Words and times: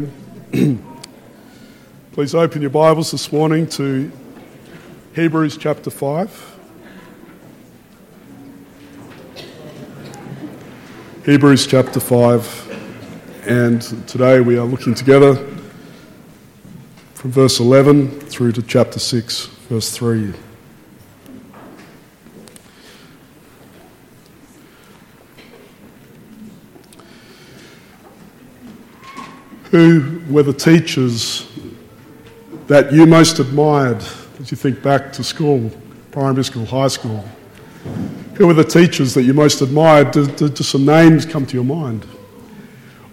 Please 2.12 2.34
open 2.34 2.62
your 2.62 2.70
Bibles 2.70 3.10
this 3.10 3.30
morning 3.32 3.66
to 3.68 4.10
Hebrews 5.14 5.56
chapter 5.56 5.90
5. 5.90 6.58
Hebrews 11.24 11.66
chapter 11.66 12.00
5, 12.00 13.44
and 13.46 13.82
today 14.08 14.40
we 14.40 14.56
are 14.56 14.64
looking 14.64 14.94
together 14.94 15.34
from 17.14 17.30
verse 17.30 17.60
11 17.60 18.20
through 18.20 18.52
to 18.52 18.62
chapter 18.62 18.98
6, 18.98 19.46
verse 19.68 19.92
3. 19.96 20.32
Who 29.70 30.19
were 30.30 30.42
the 30.42 30.52
teachers 30.52 31.46
that 32.66 32.92
you 32.92 33.06
most 33.06 33.38
admired 33.38 34.02
as 34.38 34.50
you 34.50 34.56
think 34.56 34.82
back 34.82 35.12
to 35.14 35.24
school, 35.24 35.70
primary 36.12 36.44
school, 36.44 36.64
high 36.64 36.88
school? 36.88 37.24
Who 38.34 38.46
were 38.46 38.54
the 38.54 38.64
teachers 38.64 39.12
that 39.14 39.24
you 39.24 39.34
most 39.34 39.60
admired? 39.60 40.12
Do, 40.12 40.26
do, 40.26 40.48
do 40.48 40.62
some 40.62 40.86
names 40.86 41.26
come 41.26 41.46
to 41.46 41.54
your 41.54 41.64
mind? 41.64 42.06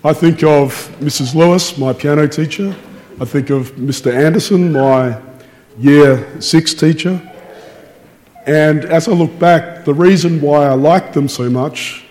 I 0.04 0.14
think 0.14 0.44
of 0.44 0.72
Mrs. 1.00 1.36
Lewis, 1.36 1.78
my 1.78 1.92
piano 1.92 2.28
teacher. 2.28 2.76
I 3.20 3.26
think 3.26 3.50
of 3.50 3.72
Mr. 3.72 4.14
Anderson, 4.14 4.72
my 4.72 5.20
year 5.78 6.42
six 6.42 6.74
teacher. 6.74 7.20
And 8.46 8.86
as 8.86 9.08
I 9.08 9.12
look 9.12 9.38
back, 9.40 9.84
the 9.84 9.94
reason 9.94 10.40
why 10.40 10.68
I 10.68 10.74
liked 10.74 11.14
them 11.14 11.28
so 11.28 11.50
much 11.50 12.07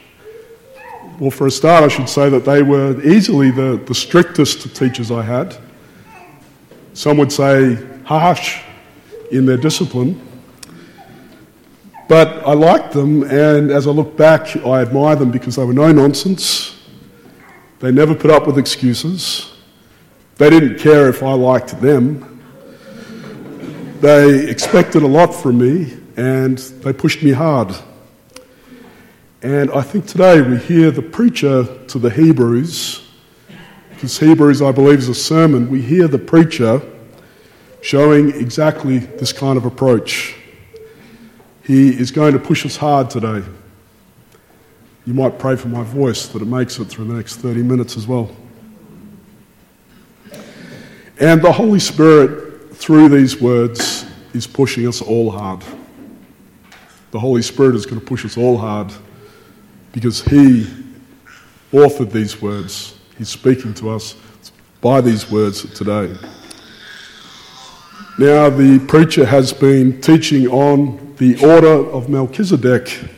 well, 1.18 1.30
for 1.30 1.46
a 1.46 1.50
start, 1.50 1.82
I 1.82 1.88
should 1.88 2.08
say 2.08 2.28
that 2.28 2.44
they 2.44 2.62
were 2.62 3.00
easily 3.02 3.50
the, 3.50 3.82
the 3.86 3.94
strictest 3.94 4.76
teachers 4.76 5.10
I 5.10 5.22
had. 5.22 5.56
Some 6.92 7.16
would 7.18 7.32
say 7.32 7.78
harsh 8.04 8.60
in 9.30 9.46
their 9.46 9.56
discipline. 9.56 10.20
But 12.08 12.46
I 12.46 12.52
liked 12.52 12.92
them, 12.92 13.22
and 13.24 13.70
as 13.70 13.86
I 13.86 13.90
look 13.90 14.16
back, 14.16 14.56
I 14.58 14.82
admire 14.82 15.16
them 15.16 15.30
because 15.30 15.56
they 15.56 15.64
were 15.64 15.72
no 15.72 15.90
nonsense. 15.90 16.78
They 17.80 17.90
never 17.90 18.14
put 18.14 18.30
up 18.30 18.46
with 18.46 18.58
excuses. 18.58 19.54
They 20.36 20.50
didn't 20.50 20.78
care 20.78 21.08
if 21.08 21.22
I 21.22 21.32
liked 21.32 21.80
them. 21.80 22.42
They 24.00 24.48
expected 24.48 25.02
a 25.02 25.06
lot 25.06 25.34
from 25.34 25.58
me, 25.58 25.96
and 26.16 26.58
they 26.58 26.92
pushed 26.92 27.22
me 27.22 27.32
hard. 27.32 27.74
And 29.42 29.70
I 29.70 29.82
think 29.82 30.06
today 30.06 30.40
we 30.40 30.56
hear 30.56 30.90
the 30.90 31.02
preacher 31.02 31.64
to 31.88 31.98
the 31.98 32.08
Hebrews, 32.08 33.06
because 33.90 34.18
Hebrews, 34.18 34.62
I 34.62 34.72
believe, 34.72 34.98
is 34.98 35.10
a 35.10 35.14
sermon. 35.14 35.70
We 35.70 35.82
hear 35.82 36.08
the 36.08 36.18
preacher 36.18 36.80
showing 37.82 38.30
exactly 38.30 38.98
this 38.98 39.34
kind 39.34 39.58
of 39.58 39.66
approach. 39.66 40.34
He 41.62 41.90
is 41.90 42.10
going 42.10 42.32
to 42.32 42.38
push 42.38 42.64
us 42.64 42.76
hard 42.76 43.10
today. 43.10 43.42
You 45.04 45.12
might 45.12 45.38
pray 45.38 45.54
for 45.56 45.68
my 45.68 45.82
voice 45.82 46.28
that 46.28 46.40
it 46.40 46.46
makes 46.48 46.78
it 46.78 46.86
through 46.86 47.04
the 47.04 47.14
next 47.14 47.36
30 47.36 47.62
minutes 47.62 47.98
as 47.98 48.06
well. 48.06 48.34
And 51.20 51.42
the 51.42 51.52
Holy 51.52 51.78
Spirit, 51.78 52.74
through 52.74 53.10
these 53.10 53.38
words, 53.38 54.06
is 54.32 54.46
pushing 54.46 54.88
us 54.88 55.02
all 55.02 55.30
hard. 55.30 55.62
The 57.10 57.20
Holy 57.20 57.42
Spirit 57.42 57.76
is 57.76 57.84
going 57.84 58.00
to 58.00 58.06
push 58.06 58.24
us 58.24 58.38
all 58.38 58.56
hard 58.56 58.92
because 59.96 60.20
he 60.20 60.66
authored 61.72 62.12
these 62.12 62.42
words. 62.42 62.98
He's 63.16 63.30
speaking 63.30 63.72
to 63.74 63.88
us 63.88 64.14
by 64.82 65.00
these 65.00 65.30
words 65.30 65.62
today. 65.74 66.14
Now, 68.18 68.50
the 68.50 68.78
preacher 68.86 69.24
has 69.24 69.54
been 69.54 70.02
teaching 70.02 70.48
on 70.48 71.14
the 71.16 71.42
order 71.42 71.90
of 71.90 72.10
Melchizedek, 72.10 73.08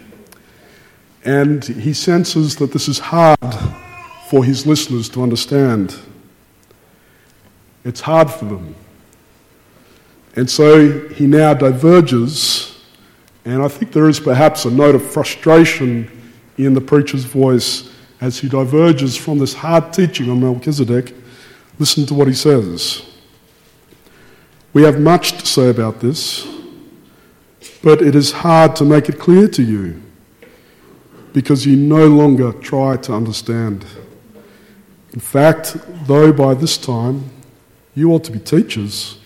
and 1.24 1.64
he 1.64 1.92
senses 1.92 2.54
that 2.58 2.72
this 2.72 2.86
is 2.86 3.00
hard 3.00 3.54
for 4.30 4.44
his 4.44 4.64
listeners 4.64 5.08
to 5.08 5.22
understand. 5.24 5.98
It's 7.84 8.00
hard 8.00 8.30
for 8.30 8.44
them. 8.44 8.76
And 10.36 10.48
so 10.48 11.08
he 11.08 11.26
now 11.26 11.54
diverges, 11.54 12.80
and 13.44 13.62
I 13.62 13.66
think 13.66 13.90
there 13.90 14.08
is 14.08 14.20
perhaps 14.20 14.64
a 14.64 14.70
note 14.70 14.94
of 14.94 15.02
frustration 15.02 16.12
in 16.66 16.74
the 16.74 16.80
preacher's 16.80 17.24
voice 17.24 17.90
as 18.20 18.38
he 18.38 18.48
diverges 18.48 19.16
from 19.16 19.38
this 19.38 19.54
hard 19.54 19.92
teaching 19.92 20.28
on 20.30 20.40
Melchizedek. 20.40 21.14
Listen 21.78 22.04
to 22.06 22.14
what 22.14 22.26
he 22.26 22.34
says. 22.34 23.02
We 24.72 24.82
have 24.82 25.00
much 25.00 25.32
to 25.38 25.46
say 25.46 25.70
about 25.70 26.00
this, 26.00 26.46
but 27.82 28.02
it 28.02 28.14
is 28.14 28.32
hard 28.32 28.76
to 28.76 28.84
make 28.84 29.08
it 29.08 29.18
clear 29.18 29.48
to 29.48 29.62
you 29.62 30.02
because 31.32 31.64
you 31.64 31.76
no 31.76 32.08
longer 32.08 32.52
try 32.52 32.96
to 32.96 33.14
understand. 33.14 33.84
In 35.12 35.20
fact, 35.20 35.76
though 36.06 36.32
by 36.32 36.54
this 36.54 36.76
time 36.76 37.30
you 37.94 38.12
ought 38.12 38.24
to 38.24 38.32
be 38.32 38.40
teachers, 38.40 39.18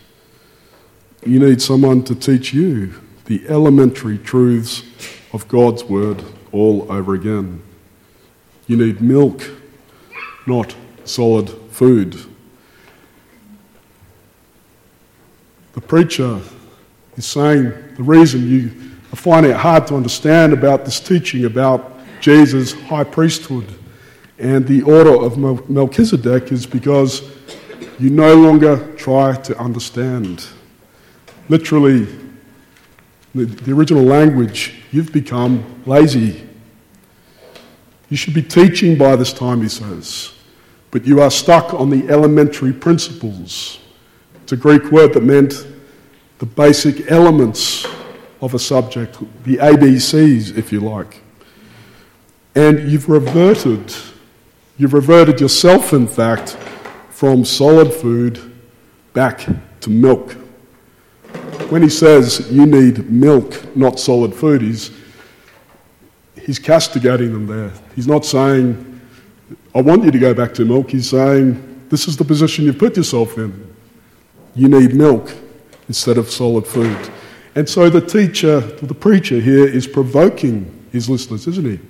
you 1.25 1.39
need 1.39 1.63
someone 1.63 2.03
to 2.05 2.15
teach 2.15 2.53
you 2.53 2.95
the 3.25 3.49
elementary 3.49 4.19
truths 4.19 4.83
of 5.33 5.49
God's 5.49 5.85
Word 5.85 6.23
all 6.53 6.91
over 6.91 7.15
again. 7.15 7.63
You 8.67 8.77
need 8.77 9.01
milk, 9.01 9.43
not 10.47 10.75
solid 11.05 11.49
food. 11.71 12.17
The 15.73 15.81
preacher 15.81 16.41
is 17.17 17.27
saying 17.27 17.73
the 17.97 18.03
reason 18.03 18.49
you 18.49 18.71
are 19.13 19.17
finding 19.17 19.53
it 19.53 19.59
hard 19.59 19.87
to 19.89 19.97
understand 19.97 20.53
about 20.53 20.85
this 20.85 21.01
teaching 21.01 21.45
about 21.45 21.93
Jesus' 22.21 22.73
high 22.73 23.05
priesthood 23.05 23.67
and 24.43 24.67
the 24.67 24.83
order 24.83 25.15
of 25.15 25.39
Melchizedek 25.71 26.51
is 26.51 26.67
because 26.67 27.23
you 28.01 28.11
no 28.11 28.35
longer 28.35 28.93
try 28.97 29.35
to 29.37 29.57
understand. 29.57 30.45
Literally, 31.49 32.09
the, 33.35 33.45
the 33.47 33.73
original 33.73 34.03
language, 34.03 34.75
you've 34.91 35.13
become 35.13 35.83
lazy. 35.87 36.47
You 38.11 38.17
should 38.17 38.35
be 38.35 38.43
teaching 38.43 38.99
by 38.99 39.17
this 39.17 39.33
time, 39.33 39.63
he 39.63 39.69
says, 39.69 40.33
but 40.91 41.07
you 41.07 41.23
are 41.23 41.31
stuck 41.31 41.73
on 41.73 41.89
the 41.89 42.09
elementary 42.11 42.73
principles. 42.73 43.79
It's 44.43 44.53
a 44.53 44.57
Greek 44.57 44.91
word 44.93 45.15
that 45.15 45.23
meant 45.23 45.67
the 46.39 46.47
basic 46.47 47.11
elements 47.11 47.87
of 48.43 48.53
a 48.53 48.59
subject, 48.59 49.19
the 49.45 49.57
ABCs, 49.57 50.57
if 50.59 50.73
you 50.73 50.81
like. 50.81 51.23
And 52.55 52.91
you've 52.91 53.09
reverted, 53.09 53.95
you've 54.77 54.93
reverted 54.93 55.41
yourself, 55.41 55.95
in 55.95 56.07
fact, 56.07 56.59
from 57.09 57.45
solid 57.45 57.95
food 57.95 58.53
back 59.15 59.47
to 59.81 59.91
milk 59.91 60.37
when 61.73 61.83
he 61.83 61.89
says 61.89 62.53
you 62.53 62.67
need 62.67 63.11
milk, 63.11 63.75
not 63.75 63.99
solid 63.99 64.35
food, 64.35 64.61
he's, 64.61 64.91
he's 66.39 66.59
castigating 66.59 67.33
them 67.33 67.47
there. 67.47 67.73
He's 67.97 68.07
not 68.07 68.27
saying, 68.27 69.01
I 69.75 69.81
want 69.81 70.05
you 70.05 70.11
to 70.11 70.19
go 70.19 70.35
back 70.35 70.53
to 70.55 70.67
milk. 70.67 70.91
He's 70.91 71.09
saying, 71.09 71.87
this 71.89 72.07
is 72.07 72.19
the 72.19 72.27
position 72.27 72.67
you've 72.67 72.79
put 72.79 72.95
yourself 72.95 73.39
in. 73.39 73.75
You 74.55 74.69
need 74.69 74.95
milk 74.95 75.35
instead 75.89 76.19
of 76.19 76.31
solid 76.31 76.67
food. 76.67 77.11
And 77.55 77.67
so 77.67 77.89
the 77.89 78.03
teacher, 78.03 78.61
the 78.61 78.95
preacher 78.95 79.41
here 79.41 79.67
is 79.67 79.87
provoking 79.87 80.87
his 80.93 81.09
listeners, 81.09 81.47
isn't 81.47 81.65
he? 81.65 81.81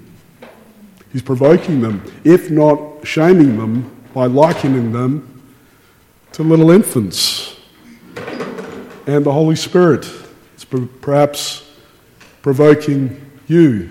He's 1.13 1.23
provoking 1.23 1.81
them, 1.81 2.05
if 2.23 2.53
not 2.53 3.05
shaming 3.05 3.59
them, 3.59 3.91
by 4.15 4.27
likening 4.27 4.93
them 4.93 5.43
to 6.35 6.45
little 6.45 6.71
infants 6.71 7.52
and 9.07 9.25
the 9.25 9.33
Holy 9.33 9.57
Spirit 9.57 10.09
is 10.57 10.65
perhaps 11.01 11.69
provoking 12.41 13.21
you 13.49 13.91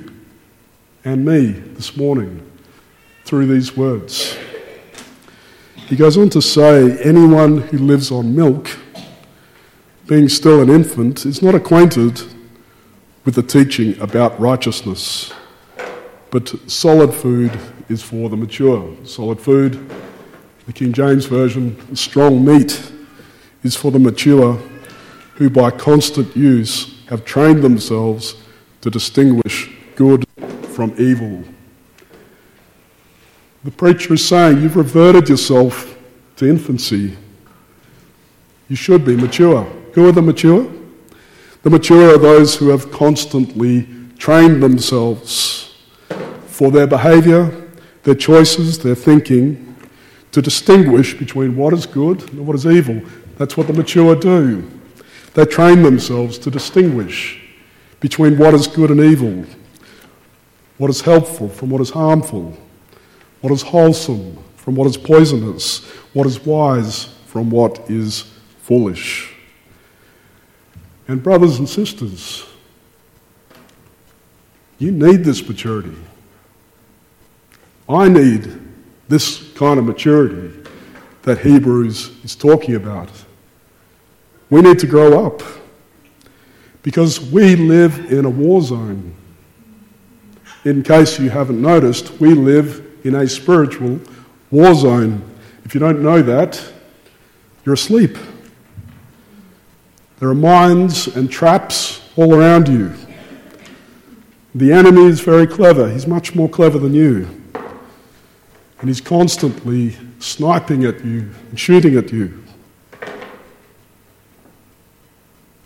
and 1.04 1.26
me 1.26 1.48
this 1.52 1.98
morning 1.98 2.50
through 3.26 3.48
these 3.48 3.76
words. 3.76 4.38
He 5.88 5.96
goes 5.96 6.18
on 6.18 6.30
to 6.30 6.42
say, 6.42 6.98
anyone 7.02 7.58
who 7.58 7.78
lives 7.80 8.12
on 8.12 8.36
milk, 8.36 8.70
being 10.08 10.30
still 10.30 10.62
an 10.62 10.70
infant, 10.70 11.26
is 11.26 11.42
not 11.42 11.56
acquainted 11.56 12.22
with 13.26 13.36
the 13.36 13.44
teaching 13.44 14.00
about 14.00 14.40
righteousness. 14.40 15.34
But 16.30 16.54
solid 16.72 17.14
food 17.14 17.58
is 17.90 18.02
for 18.02 18.30
the 18.30 18.38
mature. 18.38 18.96
Solid 19.06 19.42
food, 19.42 19.90
the 20.66 20.74
King 20.74 20.94
James 20.94 21.26
Version, 21.26 21.96
strong 21.96 22.46
meat 22.46 22.92
is 23.64 23.76
for 23.76 23.92
the 23.92 24.00
mature 24.00 24.58
who 25.42 25.50
by 25.50 25.72
constant 25.72 26.38
use 26.38 27.04
have 27.08 27.26
trained 27.26 27.64
themselves 27.64 28.36
to 28.80 28.92
distinguish 28.92 29.72
good 29.96 30.24
from 30.68 30.94
evil. 31.00 31.44
The 33.64 33.72
preacher 33.72 34.14
is 34.14 34.24
saying, 34.24 34.62
You've 34.62 34.76
reverted 34.76 35.30
yourself 35.30 35.98
to 36.36 36.48
infancy, 36.48 37.18
you 38.70 38.76
should 38.76 39.04
be 39.04 39.16
mature. 39.16 39.64
Who 39.94 40.08
are 40.08 40.12
the 40.12 40.22
mature? 40.22 40.72
The 41.64 41.72
mature 41.72 42.14
are 42.14 42.20
those 42.20 42.56
who 42.56 42.70
have 42.70 42.92
constantly 42.92 43.88
trained 44.20 44.62
themselves 44.62 45.76
for 46.46 46.70
their 46.70 46.86
behavior, 46.86 47.68
their 48.04 48.14
choices, 48.14 48.78
their 48.78 48.94
thinking, 48.94 49.76
to 50.34 50.42
distinguish 50.44 51.16
between 51.16 51.56
what 51.56 51.74
is 51.74 51.88
good 51.88 52.22
and 52.30 52.46
what 52.46 52.56
is 52.56 52.68
evil. 52.68 53.02
That's 53.40 53.58
what 53.58 53.66
the 53.66 53.74
mature 53.74 54.16
do. 54.16 54.70
They 55.34 55.46
train 55.46 55.84
themselves 55.84 56.38
to 56.40 56.52
distinguish 56.52 57.42
between 58.00 58.38
what 58.38 58.54
is 58.54 58.68
good 58.68 58.92
and 58.92 59.00
evil, 59.00 59.46
what 60.78 60.90
is 60.90 61.02
helpful 61.02 61.48
from 61.48 61.70
what 61.70 61.82
is 61.82 61.92
harmful, 61.92 62.58
what 63.42 63.54
is 63.54 63.62
wholesome 63.62 64.38
from 64.56 64.76
what 64.76 64.88
is 64.88 64.98
poisonous, 64.98 65.84
what 66.14 66.28
is 66.28 66.40
wise 66.46 67.06
from 67.26 67.50
what 67.50 67.90
is 67.90 68.32
foolish. 68.62 69.34
And, 71.08 71.22
brothers 71.24 71.60
and 71.60 71.68
sisters, 71.68 72.46
you 74.78 74.92
need 74.92 75.24
this 75.24 75.48
maturity. 75.48 75.98
I 77.90 78.08
need 78.08 78.60
this 79.08 79.52
kind 79.54 79.80
of 79.80 79.86
maturity 79.86 80.58
that 81.24 81.40
Hebrews 81.40 82.24
is 82.24 82.36
talking 82.36 82.76
about. 82.76 83.10
We 84.52 84.62
need 84.62 84.80
to 84.80 84.88
grow 84.88 85.26
up 85.26 85.42
because 86.84 87.20
we 87.20 87.56
live 87.56 88.12
in 88.12 88.26
a 88.26 88.30
war 88.30 88.62
zone. 88.62 89.16
In 90.66 90.84
case 90.84 91.20
you 91.20 91.30
haven't 91.30 91.62
noticed, 91.62 92.20
we 92.20 92.34
live 92.34 92.86
in 93.04 93.16
a 93.16 93.28
spiritual 93.28 94.00
war 94.52 94.76
zone. 94.76 95.24
If 95.64 95.74
you 95.74 95.80
don't 95.80 96.04
know 96.04 96.22
that, 96.22 96.62
you're 97.66 97.76
asleep. 97.76 98.18
There 100.20 100.28
are 100.28 100.36
mines 100.36 101.08
and 101.08 101.32
traps 101.32 102.02
all 102.18 102.36
around 102.36 102.68
you. 102.68 102.94
The 104.54 104.74
enemy 104.74 105.06
is 105.06 105.22
very 105.22 105.48
clever. 105.48 105.90
He's 105.90 106.06
much 106.06 106.36
more 106.36 106.50
clever 106.50 106.78
than 106.78 106.94
you. 106.94 107.26
And 108.80 108.90
he's 108.90 109.00
constantly 109.00 109.96
sniping 110.20 110.84
at 110.84 111.06
you 111.06 111.30
and 111.50 111.58
shooting 111.58 111.96
at 111.96 112.12
you. 112.12 112.41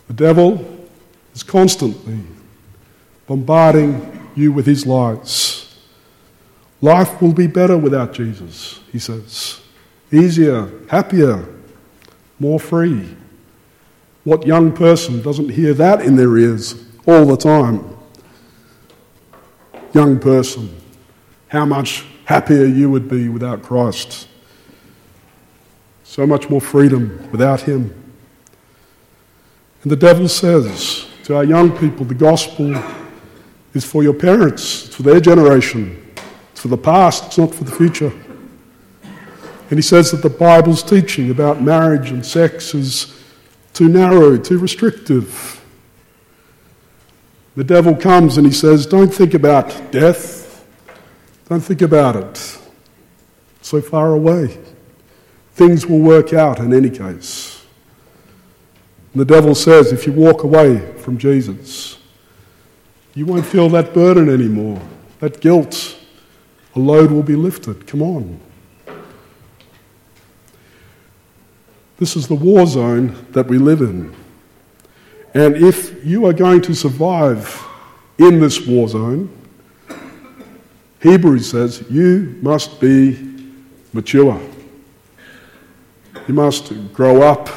The 0.08 0.14
devil 0.14 0.86
is 1.34 1.42
constantly 1.42 2.20
bombarding 3.26 4.30
you 4.34 4.52
with 4.52 4.66
his 4.66 4.86
lies. 4.86 5.76
Life 6.80 7.20
will 7.20 7.32
be 7.32 7.46
better 7.46 7.76
without 7.76 8.12
Jesus, 8.12 8.80
he 8.92 8.98
says. 8.98 9.60
Easier, 10.12 10.70
happier, 10.88 11.44
more 12.38 12.60
free. 12.60 13.16
What 14.24 14.46
young 14.46 14.72
person 14.72 15.22
doesn't 15.22 15.50
hear 15.50 15.74
that 15.74 16.02
in 16.02 16.16
their 16.16 16.36
ears 16.36 16.74
all 17.06 17.24
the 17.24 17.36
time? 17.36 17.96
Young 19.92 20.18
person, 20.18 20.76
how 21.48 21.64
much 21.64 22.04
happier 22.26 22.66
you 22.66 22.90
would 22.90 23.08
be 23.08 23.28
without 23.28 23.62
Christ. 23.62 24.28
So 26.04 26.26
much 26.26 26.50
more 26.50 26.60
freedom 26.60 27.28
without 27.30 27.62
Him. 27.62 28.05
And 29.86 29.92
the 29.92 29.96
devil 29.96 30.28
says, 30.28 31.06
to 31.22 31.36
our 31.36 31.44
young 31.44 31.70
people, 31.78 32.04
the 32.04 32.12
gospel 32.12 32.74
is 33.72 33.84
for 33.84 34.02
your 34.02 34.14
parents, 34.14 34.86
it's 34.86 34.96
for 34.96 35.04
their 35.04 35.20
generation, 35.20 36.12
it's 36.50 36.60
for 36.62 36.66
the 36.66 36.76
past, 36.76 37.26
it's 37.26 37.38
not 37.38 37.54
for 37.54 37.62
the 37.62 37.70
future. 37.70 38.12
And 39.70 39.78
he 39.78 39.82
says 39.82 40.10
that 40.10 40.22
the 40.22 40.28
Bible's 40.28 40.82
teaching 40.82 41.30
about 41.30 41.62
marriage 41.62 42.10
and 42.10 42.26
sex 42.26 42.74
is 42.74 43.16
too 43.74 43.88
narrow, 43.88 44.36
too 44.36 44.58
restrictive. 44.58 45.64
The 47.54 47.62
devil 47.62 47.94
comes 47.94 48.38
and 48.38 48.44
he 48.44 48.52
says, 48.52 48.86
Don't 48.86 49.14
think 49.14 49.34
about 49.34 49.92
death, 49.92 50.66
don't 51.48 51.60
think 51.60 51.82
about 51.82 52.16
it. 52.16 52.58
so 53.62 53.80
far 53.80 54.14
away. 54.14 54.58
Things 55.52 55.86
will 55.86 56.00
work 56.00 56.32
out 56.32 56.58
in 56.58 56.74
any 56.74 56.90
case. 56.90 57.55
The 59.16 59.24
devil 59.24 59.54
says 59.54 59.92
if 59.92 60.06
you 60.06 60.12
walk 60.12 60.42
away 60.42 60.78
from 60.98 61.16
Jesus, 61.16 61.96
you 63.14 63.24
won't 63.24 63.46
feel 63.46 63.70
that 63.70 63.94
burden 63.94 64.28
anymore, 64.28 64.78
that 65.20 65.40
guilt. 65.40 65.96
A 66.74 66.78
load 66.78 67.10
will 67.10 67.22
be 67.22 67.34
lifted. 67.34 67.86
Come 67.86 68.02
on. 68.02 68.38
This 71.96 72.14
is 72.14 72.28
the 72.28 72.34
war 72.34 72.66
zone 72.66 73.26
that 73.30 73.46
we 73.46 73.56
live 73.56 73.80
in. 73.80 74.14
And 75.32 75.56
if 75.56 76.04
you 76.04 76.26
are 76.26 76.34
going 76.34 76.60
to 76.60 76.74
survive 76.74 77.66
in 78.18 78.38
this 78.38 78.66
war 78.66 78.86
zone, 78.86 79.34
Hebrews 81.00 81.50
says 81.50 81.82
you 81.88 82.38
must 82.42 82.78
be 82.82 83.46
mature. 83.94 84.38
You 86.28 86.34
must 86.34 86.92
grow 86.92 87.22
up 87.22 87.48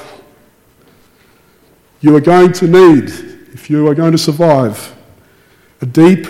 you 2.01 2.15
are 2.15 2.21
going 2.21 2.53
to 2.53 2.67
need, 2.67 3.09
if 3.53 3.69
you 3.69 3.87
are 3.87 3.95
going 3.95 4.11
to 4.11 4.17
survive, 4.17 4.95
a 5.81 5.85
deep, 5.85 6.27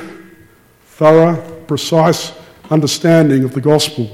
thorough, 0.85 1.35
precise 1.67 2.33
understanding 2.69 3.43
of 3.43 3.53
the 3.53 3.61
gospel. 3.61 4.09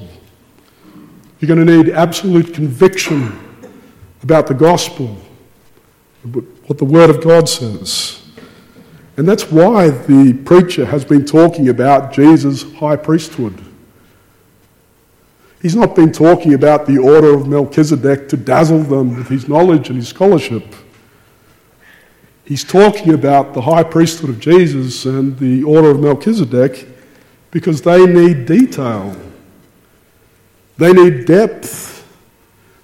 You're 1.39 1.47
going 1.47 1.65
to 1.65 1.77
need 1.77 1.93
absolute 1.93 2.53
conviction 2.53 3.39
about 4.23 4.47
the 4.47 4.53
gospel, 4.53 5.17
what 6.65 6.77
the 6.77 6.85
Word 6.85 7.09
of 7.09 7.23
God 7.23 7.47
says. 7.47 8.21
And 9.17 9.27
that's 9.27 9.49
why 9.49 9.89
the 9.89 10.33
preacher 10.45 10.85
has 10.85 11.05
been 11.05 11.25
talking 11.25 11.69
about 11.69 12.11
Jesus' 12.11 12.63
high 12.73 12.97
priesthood. 12.97 13.61
He's 15.61 15.75
not 15.75 15.95
been 15.95 16.11
talking 16.11 16.53
about 16.53 16.85
the 16.85 16.97
order 16.97 17.33
of 17.33 17.47
Melchizedek 17.47 18.29
to 18.29 18.37
dazzle 18.37 18.83
them 18.83 19.15
with 19.15 19.29
his 19.29 19.47
knowledge 19.47 19.89
and 19.89 19.97
his 19.97 20.09
scholarship. 20.09 20.63
He's 22.45 22.63
talking 22.63 23.13
about 23.13 23.53
the 23.53 23.61
high 23.61 23.83
priesthood 23.83 24.29
of 24.29 24.39
Jesus 24.39 25.05
and 25.05 25.37
the 25.39 25.63
order 25.63 25.89
of 25.89 25.99
Melchizedek 25.99 26.87
because 27.49 27.81
they 27.81 28.05
need 28.05 28.45
detail. 28.45 29.15
They 30.77 30.93
need 30.93 31.25
depth. 31.25 32.07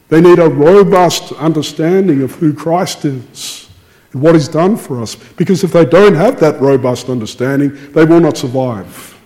They 0.10 0.20
need 0.20 0.40
a 0.40 0.50
robust 0.50 1.32
understanding 1.34 2.22
of 2.22 2.32
who 2.36 2.54
Christ 2.54 3.06
is 3.06 3.70
and 4.12 4.22
what 4.22 4.34
He's 4.34 4.48
done 4.48 4.78
for 4.78 5.02
us. 5.02 5.16
Because 5.16 5.64
if 5.64 5.72
they 5.72 5.86
don't 5.86 6.16
have 6.16 6.40
that 6.40 6.60
robust 6.60 7.08
understanding, 7.08 7.92
they 7.94 8.04
will 8.04 8.20
not 8.20 8.38
survive. 8.38 9.18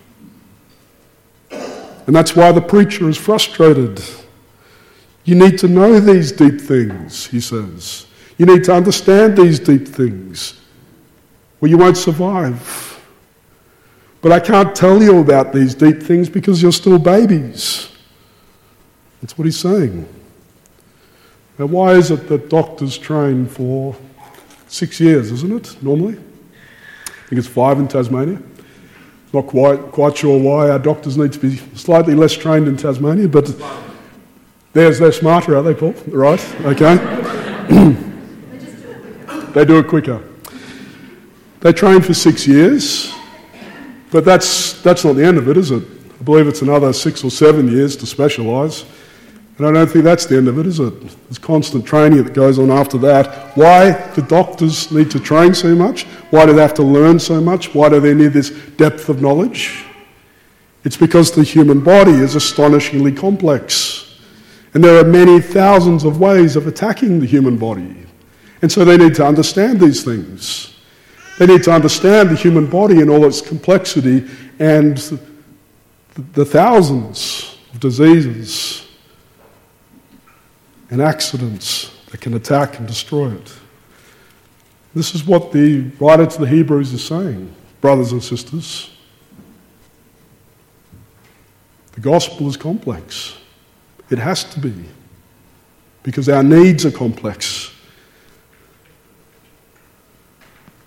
And 1.50 2.14
that's 2.14 2.36
why 2.36 2.52
the 2.52 2.60
preacher 2.60 3.08
is 3.08 3.16
frustrated. 3.16 4.00
You 5.24 5.34
need 5.34 5.58
to 5.58 5.68
know 5.68 5.98
these 5.98 6.30
deep 6.30 6.60
things, 6.60 7.26
he 7.26 7.40
says. 7.40 8.06
You 8.38 8.46
need 8.46 8.64
to 8.64 8.74
understand 8.74 9.36
these 9.36 9.58
deep 9.58 9.88
things, 9.88 10.60
or 11.60 11.68
you 11.68 11.78
won't 11.78 11.96
survive. 11.96 13.00
But 14.20 14.32
I 14.32 14.40
can't 14.40 14.74
tell 14.74 15.02
you 15.02 15.20
about 15.20 15.52
these 15.52 15.74
deep 15.74 16.02
things 16.02 16.28
because 16.28 16.60
you're 16.60 16.72
still 16.72 16.98
babies. 16.98 17.90
That's 19.22 19.38
what 19.38 19.44
he's 19.44 19.58
saying. 19.58 20.06
Now, 21.58 21.66
why 21.66 21.92
is 21.92 22.10
it 22.10 22.28
that 22.28 22.50
doctors 22.50 22.98
train 22.98 23.46
for 23.46 23.96
six 24.68 25.00
years, 25.00 25.32
isn't 25.32 25.52
it, 25.52 25.82
normally? 25.82 26.16
I 26.16 27.28
think 27.28 27.38
it's 27.38 27.48
five 27.48 27.78
in 27.78 27.88
Tasmania. 27.88 28.42
Not 29.32 29.46
quite, 29.46 29.80
quite 29.92 30.16
sure 30.16 30.38
why 30.38 30.70
our 30.70 30.78
doctors 30.78 31.16
need 31.16 31.32
to 31.32 31.38
be 31.38 31.56
slightly 31.74 32.14
less 32.14 32.34
trained 32.34 32.68
in 32.68 32.76
Tasmania, 32.76 33.28
but 33.28 33.50
there's, 34.72 34.98
they're 34.98 35.12
smarter, 35.12 35.56
are 35.56 35.62
they, 35.62 35.74
Paul? 35.74 35.94
Right? 36.08 36.54
Okay. 36.64 37.96
They 39.56 39.64
do 39.64 39.78
it 39.78 39.88
quicker. 39.88 40.22
They 41.60 41.72
train 41.72 42.02
for 42.02 42.12
six 42.12 42.46
years, 42.46 43.10
but 44.10 44.22
that's, 44.22 44.82
that's 44.82 45.02
not 45.02 45.14
the 45.14 45.24
end 45.24 45.38
of 45.38 45.48
it, 45.48 45.56
is 45.56 45.70
it? 45.70 45.82
I 46.20 46.22
believe 46.24 46.46
it's 46.46 46.60
another 46.60 46.92
six 46.92 47.24
or 47.24 47.30
seven 47.30 47.66
years 47.66 47.96
to 47.96 48.06
specialise. 48.06 48.84
And 49.56 49.66
I 49.66 49.72
don't 49.72 49.86
think 49.86 50.04
that's 50.04 50.26
the 50.26 50.36
end 50.36 50.48
of 50.48 50.58
it, 50.58 50.66
is 50.66 50.78
it? 50.78 51.00
There's 51.00 51.38
constant 51.38 51.86
training 51.86 52.22
that 52.22 52.34
goes 52.34 52.58
on 52.58 52.70
after 52.70 52.98
that. 52.98 53.56
Why 53.56 54.12
do 54.14 54.20
doctors 54.20 54.92
need 54.92 55.10
to 55.12 55.18
train 55.18 55.54
so 55.54 55.74
much? 55.74 56.02
Why 56.28 56.44
do 56.44 56.52
they 56.52 56.60
have 56.60 56.74
to 56.74 56.82
learn 56.82 57.18
so 57.18 57.40
much? 57.40 57.74
Why 57.74 57.88
do 57.88 57.98
they 57.98 58.12
need 58.12 58.34
this 58.34 58.50
depth 58.76 59.08
of 59.08 59.22
knowledge? 59.22 59.86
It's 60.84 60.98
because 60.98 61.32
the 61.32 61.42
human 61.42 61.80
body 61.80 62.12
is 62.12 62.34
astonishingly 62.34 63.12
complex. 63.12 64.20
And 64.74 64.84
there 64.84 65.00
are 65.00 65.08
many 65.08 65.40
thousands 65.40 66.04
of 66.04 66.20
ways 66.20 66.56
of 66.56 66.66
attacking 66.66 67.20
the 67.20 67.26
human 67.26 67.56
body. 67.56 68.05
And 68.62 68.72
so 68.72 68.84
they 68.84 68.96
need 68.96 69.14
to 69.16 69.26
understand 69.26 69.80
these 69.80 70.02
things. 70.04 70.74
They 71.38 71.46
need 71.46 71.62
to 71.64 71.72
understand 71.72 72.30
the 72.30 72.36
human 72.36 72.66
body 72.66 73.00
in 73.00 73.10
all 73.10 73.26
its 73.26 73.40
complexity 73.40 74.26
and 74.58 74.96
the 76.32 76.44
thousands 76.44 77.58
of 77.74 77.80
diseases 77.80 78.88
and 80.88 81.02
accidents 81.02 81.94
that 82.10 82.20
can 82.20 82.34
attack 82.34 82.78
and 82.78 82.88
destroy 82.88 83.32
it. 83.32 83.52
This 84.94 85.14
is 85.14 85.26
what 85.26 85.52
the 85.52 85.90
writer 86.00 86.24
to 86.24 86.40
the 86.40 86.46
Hebrews 86.46 86.94
is 86.94 87.04
saying, 87.04 87.54
brothers 87.82 88.12
and 88.12 88.24
sisters. 88.24 88.90
The 91.92 92.00
gospel 92.00 92.48
is 92.48 92.56
complex. 92.56 93.36
It 94.08 94.18
has 94.18 94.44
to 94.44 94.60
be, 94.60 94.72
because 96.02 96.30
our 96.30 96.42
needs 96.42 96.86
are 96.86 96.90
complex. 96.90 97.74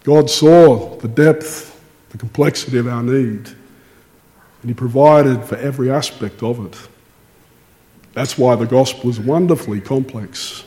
God 0.10 0.28
saw 0.28 0.96
the 0.96 1.08
depth, 1.08 1.80
the 2.10 2.18
complexity 2.18 2.80
of 2.80 2.88
our 2.88 3.04
need, 3.04 3.46
and 3.46 4.66
He 4.66 4.74
provided 4.74 5.44
for 5.44 5.56
every 5.58 5.92
aspect 5.92 6.42
of 6.42 6.66
it. 6.66 6.76
That's 8.14 8.36
why 8.36 8.56
the 8.56 8.66
gospel 8.66 9.12
is 9.12 9.20
wonderfully 9.20 9.80
complex. 9.80 10.64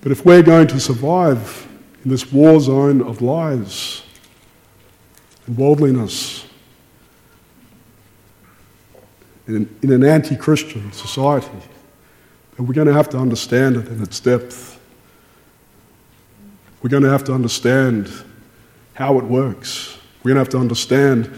But 0.00 0.10
if 0.10 0.24
we're 0.24 0.42
going 0.42 0.68
to 0.68 0.80
survive 0.80 1.68
in 2.02 2.08
this 2.08 2.32
war 2.32 2.58
zone 2.60 3.02
of 3.02 3.20
lies 3.20 4.04
and 5.46 5.58
worldliness, 5.58 6.46
in, 9.48 9.68
an 9.82 10.02
anti 10.02 10.34
Christian 10.34 10.90
society, 10.92 11.60
then 12.56 12.66
we're 12.66 12.72
going 12.72 12.86
to 12.86 12.94
have 12.94 13.10
to 13.10 13.18
understand 13.18 13.76
it 13.76 13.88
in 13.88 14.02
its 14.02 14.18
depth. 14.18 14.80
We're 16.82 16.88
going 16.88 17.02
to 17.02 17.10
have 17.10 17.24
to 17.24 17.34
understand 17.34 18.10
how 19.00 19.18
it 19.18 19.24
works. 19.24 19.96
We're 20.18 20.28
going 20.28 20.34
to 20.34 20.40
have 20.40 20.50
to 20.50 20.58
understand 20.58 21.32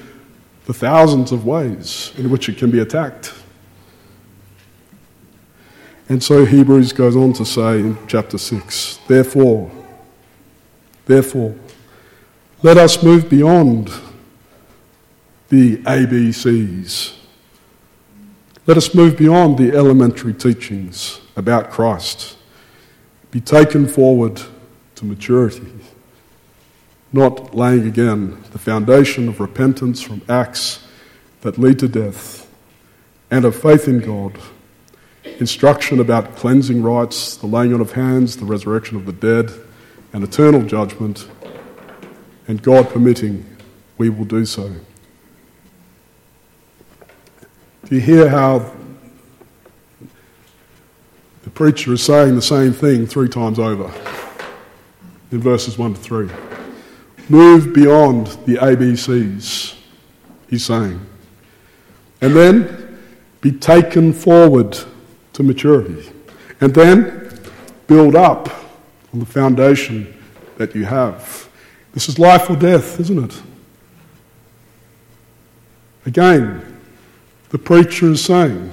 the 0.67 0.75
thousands 0.75 1.31
of 1.31 1.47
ways 1.47 2.13
in 2.19 2.29
which 2.29 2.49
it 2.49 2.59
can 2.59 2.73
be 2.73 2.81
attacked. 2.81 3.33
And 6.09 6.21
so 6.21 6.45
Hebrews 6.45 6.93
goes 6.93 7.15
on 7.15 7.33
to 7.35 7.45
say 7.45 7.79
in 7.79 7.97
chapter 8.09 8.37
6 8.37 8.99
Therefore, 9.07 9.71
therefore, 11.05 11.55
let 12.65 12.79
us 12.79 13.01
move 13.01 13.31
beyond 13.31 13.93
the 15.49 15.77
ABCs. 15.85 17.15
Let 18.67 18.77
us 18.77 18.93
move 18.93 19.17
beyond 19.17 19.57
the 19.57 19.71
elementary 19.71 20.35
teachings 20.35 21.21
about 21.37 21.71
Christ. 21.71 22.37
Be 23.31 23.41
taken 23.41 23.87
forward 23.87 24.43
to 24.97 25.05
maturity, 25.05 25.71
not 27.13 27.55
laying 27.55 27.87
again 27.87 28.43
the 28.53 28.59
foundation 28.59 29.29
of 29.29 29.41
repentance 29.41 30.01
from 30.01 30.23
acts 30.29 30.87
that 31.43 31.59
lead 31.59 31.79
to 31.79 31.89
death 31.89 32.51
and 33.31 33.45
of 33.45 33.55
faith 33.55 33.89
in 33.89 34.01
God 34.01 34.39
instruction 35.25 36.01
about 36.01 36.37
cleansing 36.37 36.83
rites, 36.83 37.37
the 37.37 37.47
laying 37.47 37.73
on 37.73 37.81
of 37.81 37.93
hands, 37.93 38.37
the 38.37 38.45
resurrection 38.45 38.97
of 38.97 39.07
the 39.07 39.13
dead, 39.13 39.53
and 40.13 40.25
eternal 40.25 40.63
judgment, 40.63 41.29
and 42.49 42.63
God 42.63 42.89
permitting, 42.91 43.45
we 43.99 44.09
will 44.11 44.25
do 44.25 44.45
so. 44.45 44.69
Do 47.85 47.97
you 47.97 48.01
hear 48.01 48.29
how 48.29 48.73
the 51.43 51.51
preacher 51.51 51.93
is 51.93 52.03
saying 52.03 52.35
the 52.35 52.43
same 52.43 52.73
thing 52.73 53.07
three 53.07 53.29
times 53.29 53.59
over 53.59 53.93
in 55.31 55.41
verses 55.41 55.79
1 55.79 55.95
to 55.95 56.01
3? 56.01 56.52
Move 57.29 57.73
beyond 57.73 58.27
the 58.47 58.57
ABCs, 58.57 59.77
he's 60.49 60.65
saying. 60.65 61.01
And 62.21 62.37
then 62.37 62.99
be 63.41 63.53
taken 63.53 64.13
forward 64.13 64.79
to 65.33 65.43
maturity. 65.43 66.13
And 66.61 66.75
then 66.75 67.41
build 67.87 68.15
up 68.15 68.49
on 69.13 69.21
the 69.21 69.27
foundation 69.27 70.15
that 70.57 70.75
you 70.75 70.85
have. 70.85 71.49
This 71.93 72.09
is 72.09 72.19
life 72.19 72.49
or 72.49 72.57
death, 72.57 73.01
isn't 73.01 73.25
it? 73.25 73.43
Again, 76.07 76.81
the 77.51 77.59
preacher 77.59 78.13
is 78.13 78.25
saying, 78.25 78.71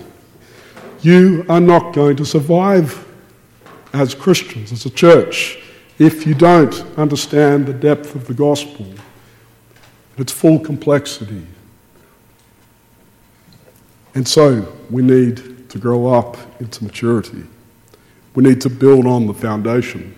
you 1.01 1.46
are 1.50 1.60
not 1.60 1.94
going 1.94 2.15
to 2.18 2.25
survive 2.25 3.06
as 3.94 4.13
Christians, 4.13 4.72
as 4.72 4.86
a 4.86 4.89
church, 4.89 5.60
if 6.00 6.25
you 6.25 6.34
don't 6.34 6.74
understand 6.98 7.65
the 7.65 7.74
depth 7.74 8.15
of 8.15 8.25
the 8.25 8.34
gospel, 8.34 8.88
its 10.18 10.32
full 10.32 10.60
complexity. 10.60 11.46
And 14.15 14.27
so 14.27 14.74
we 14.89 15.01
need 15.01 15.70
to 15.70 15.77
grow 15.77 16.08
up 16.08 16.38
into 16.62 16.84
maturity. 16.84 17.44
We 18.34 18.44
need 18.44 18.62
to 18.62 18.70
build 18.70 19.06
on 19.06 19.27
the 19.27 19.34
foundation 19.34 20.15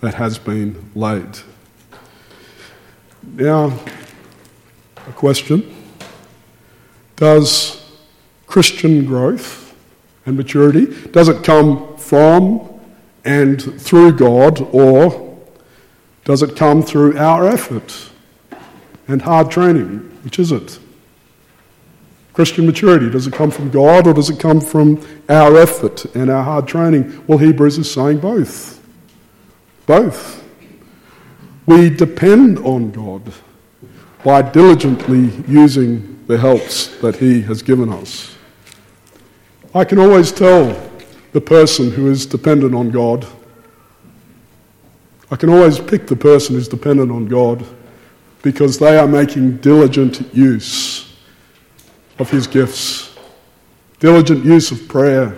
that 0.00 0.14
has 0.14 0.38
been 0.38 0.90
laid. 0.94 1.38
Now, 3.22 3.78
a 5.08 5.12
question 5.12 5.74
Does 7.16 7.92
Christian 8.46 9.04
growth 9.04 9.74
and 10.26 10.36
maturity, 10.36 10.86
does 11.10 11.28
it 11.28 11.42
come 11.42 11.96
from 11.96 12.70
and 13.24 13.80
through 13.80 14.12
God, 14.12 14.60
or 14.72 15.23
does 16.24 16.42
it 16.42 16.56
come 16.56 16.82
through 16.82 17.18
our 17.18 17.46
effort 17.46 18.10
and 19.08 19.22
hard 19.22 19.50
training? 19.50 19.98
Which 20.22 20.38
is 20.38 20.52
it? 20.52 20.78
Christian 22.32 22.66
maturity, 22.66 23.08
does 23.10 23.26
it 23.26 23.32
come 23.32 23.50
from 23.50 23.70
God 23.70 24.06
or 24.08 24.12
does 24.12 24.28
it 24.28 24.40
come 24.40 24.60
from 24.60 25.00
our 25.28 25.56
effort 25.56 26.04
and 26.16 26.30
our 26.30 26.42
hard 26.42 26.66
training? 26.66 27.24
Well, 27.28 27.38
Hebrews 27.38 27.78
is 27.78 27.90
saying 27.90 28.18
both. 28.18 28.84
Both. 29.86 30.42
We 31.66 31.90
depend 31.90 32.58
on 32.58 32.90
God 32.90 33.32
by 34.24 34.42
diligently 34.42 35.30
using 35.46 36.24
the 36.26 36.38
helps 36.38 36.88
that 36.98 37.16
He 37.16 37.42
has 37.42 37.62
given 37.62 37.92
us. 37.92 38.34
I 39.74 39.84
can 39.84 39.98
always 39.98 40.32
tell 40.32 40.90
the 41.32 41.40
person 41.40 41.90
who 41.90 42.10
is 42.10 42.26
dependent 42.26 42.74
on 42.74 42.90
God. 42.90 43.26
I 45.34 45.36
can 45.36 45.48
always 45.48 45.80
pick 45.80 46.06
the 46.06 46.14
person 46.14 46.54
who's 46.54 46.68
dependent 46.68 47.10
on 47.10 47.26
God 47.26 47.66
because 48.42 48.78
they 48.78 48.96
are 48.96 49.08
making 49.08 49.56
diligent 49.56 50.32
use 50.32 51.12
of 52.20 52.30
his 52.30 52.46
gifts, 52.46 53.18
diligent 53.98 54.44
use 54.44 54.70
of 54.70 54.86
prayer, 54.86 55.36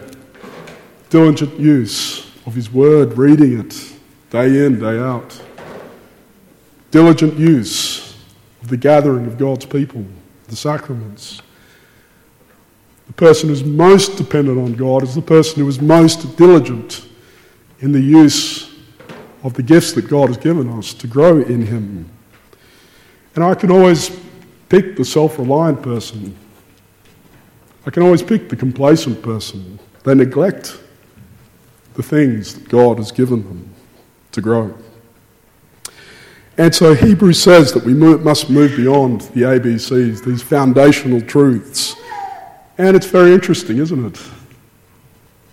diligent 1.08 1.58
use 1.58 2.30
of 2.44 2.54
his 2.54 2.70
word, 2.70 3.16
reading 3.16 3.58
it 3.58 3.94
day 4.28 4.66
in, 4.66 4.80
day 4.80 4.98
out, 4.98 5.42
diligent 6.90 7.38
use 7.38 8.18
of 8.60 8.68
the 8.68 8.76
gathering 8.76 9.24
of 9.24 9.38
God's 9.38 9.64
people, 9.64 10.04
the 10.48 10.56
sacraments. 10.56 11.40
The 13.06 13.14
person 13.14 13.48
who's 13.48 13.64
most 13.64 14.18
dependent 14.18 14.58
on 14.58 14.74
God 14.74 15.02
is 15.02 15.14
the 15.14 15.22
person 15.22 15.62
who 15.62 15.68
is 15.70 15.80
most 15.80 16.36
diligent 16.36 17.08
in 17.80 17.92
the 17.92 18.00
use 18.02 18.75
of 19.46 19.54
the 19.54 19.62
gifts 19.62 19.92
that 19.92 20.08
God 20.08 20.28
has 20.28 20.36
given 20.36 20.68
us 20.68 20.92
to 20.92 21.06
grow 21.06 21.40
in 21.40 21.64
Him. 21.66 22.10
And 23.34 23.42
I 23.42 23.54
can 23.54 23.70
always 23.70 24.10
pick 24.68 24.96
the 24.96 25.04
self 25.04 25.38
reliant 25.38 25.82
person 25.82 26.36
I 27.86 27.90
can 27.90 28.02
always 28.02 28.22
pick 28.22 28.48
the 28.48 28.56
complacent 28.56 29.22
person. 29.22 29.78
They 30.02 30.14
neglect 30.14 30.80
the 31.94 32.02
things 32.02 32.54
that 32.54 32.68
God 32.68 32.98
has 32.98 33.12
given 33.12 33.44
them 33.44 33.70
to 34.32 34.40
grow. 34.40 34.76
And 36.58 36.74
so 36.74 36.94
Hebrews 36.94 37.40
says 37.40 37.72
that 37.72 37.84
we 37.84 37.94
must 37.94 38.50
move 38.50 38.76
beyond 38.76 39.20
the 39.20 39.42
ABCs, 39.42 40.24
these 40.24 40.42
foundational 40.42 41.20
truths. 41.20 41.94
And 42.76 42.96
it's 42.96 43.06
very 43.06 43.32
interesting, 43.32 43.78
isn't 43.78 44.04
it? 44.04 44.20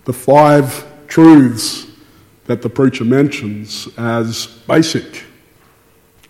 The 0.04 0.12
five 0.12 0.84
truths 1.06 1.86
that 2.46 2.62
the 2.62 2.68
preacher 2.68 3.04
mentions 3.04 3.88
as 3.96 4.46
basic, 4.68 5.24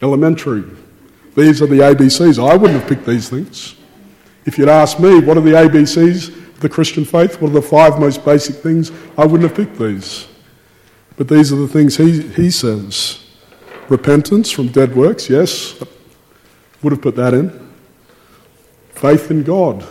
elementary. 0.02 0.64
These 1.34 1.60
are 1.62 1.66
the 1.66 1.80
ABCs. 1.80 2.38
I 2.38 2.56
wouldn't 2.56 2.80
have 2.80 2.88
picked 2.88 3.06
these 3.06 3.28
things. 3.28 3.74
If 4.44 4.58
you'd 4.58 4.68
asked 4.68 5.00
me, 5.00 5.20
what 5.20 5.36
are 5.36 5.40
the 5.40 5.52
ABCs 5.52 6.28
of 6.28 6.60
the 6.60 6.68
Christian 6.68 7.04
faith? 7.04 7.40
What 7.40 7.50
are 7.50 7.54
the 7.54 7.62
five 7.62 7.98
most 7.98 8.24
basic 8.24 8.56
things? 8.56 8.92
I 9.18 9.24
wouldn't 9.24 9.48
have 9.48 9.56
picked 9.56 9.78
these. 9.78 10.28
But 11.16 11.28
these 11.28 11.52
are 11.52 11.56
the 11.56 11.68
things 11.68 11.96
he, 11.96 12.22
he 12.22 12.50
says 12.50 13.20
repentance 13.88 14.50
from 14.50 14.68
dead 14.68 14.94
works, 14.96 15.28
yes, 15.28 15.82
would 16.82 16.92
have 16.92 17.02
put 17.02 17.16
that 17.16 17.34
in. 17.34 17.50
Faith 18.90 19.30
in 19.30 19.42
God, 19.42 19.84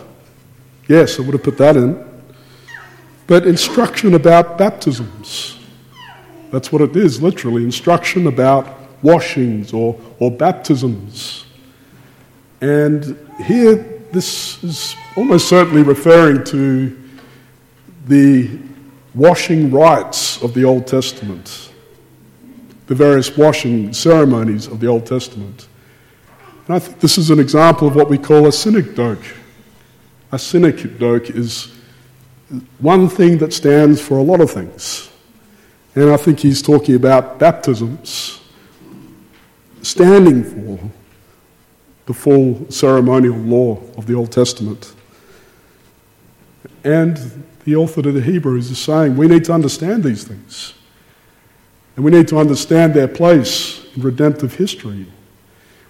yes, 0.88 1.20
I 1.20 1.24
would 1.24 1.34
have 1.34 1.44
put 1.44 1.58
that 1.58 1.76
in. 1.76 2.04
But 3.28 3.48
instruction 3.48 4.14
about 4.16 4.58
baptisms, 4.58 5.60
that's 6.54 6.72
what 6.72 6.84
it 6.84 6.96
is, 6.96 7.20
literally 7.20 7.64
instruction 7.64 8.28
about 8.28 8.68
washings 9.02 9.74
or, 9.74 10.00
or 10.20 10.30
baptisms. 10.30 11.46
And 12.62 13.18
here 13.44 14.02
this 14.12 14.64
is 14.64 14.96
almost 15.18 15.50
certainly 15.50 15.82
referring 15.82 16.44
to 16.44 16.96
the 18.06 18.60
washing 19.16 19.72
rites 19.72 20.44
of 20.44 20.54
the 20.54 20.64
Old 20.64 20.86
Testament, 20.86 21.72
the 22.86 22.94
various 22.94 23.36
washing 23.36 23.92
ceremonies 23.92 24.68
of 24.68 24.80
the 24.80 24.86
Old 24.86 25.08
Testament. 25.08 25.68
And 26.68 26.76
I 26.76 26.80
think 26.80 27.00
this 27.00 27.18
is 27.18 27.32
an 27.32 27.40
example 27.40 27.88
of 27.88 27.96
what 27.96 28.10
we 28.10 28.20
call 28.20 28.46
a 28.46 28.52
synecdoche. 28.52 29.34
A 30.32 30.38
synecdoche 30.38 31.32
is 31.32 31.74
one 32.78 33.10
thing 33.10 33.40
that 33.40 33.54
stands 33.54 34.00
for 34.00 34.20
a 34.20 34.24
lot 34.24 34.40
of 34.40 34.52
things. 34.52 35.10
And 35.96 36.10
I 36.10 36.18
think 36.18 36.40
he's 36.40 36.62
talking 36.62 36.96
about 36.96 37.38
baptisms 37.40 38.42
standing 39.82 40.44
for 40.44 40.80
the 42.06 42.14
full 42.14 42.70
ceremonial 42.72 43.36
law 43.36 43.80
of 43.98 44.08
the 44.08 44.16
Old 44.16 44.32
Testament. 44.32 44.94
And 46.84 47.46
the 47.64 47.76
author 47.76 48.02
to 48.02 48.12
the 48.12 48.22
Hebrews 48.22 48.72
is 48.72 48.80
saying 48.80 49.16
we 49.16 49.28
need 49.28 49.46
to 49.46 49.54
understand 49.54 50.04
these 50.04 50.24
things. 50.24 50.74
And 51.96 52.04
we 52.04 52.12
need 52.12 52.28
to 52.30 52.40
understand 52.40 52.94
their 52.94 53.08
place 53.08 53.86
in 53.96 54.02
redemptive 54.02 54.56
history. 54.56 55.06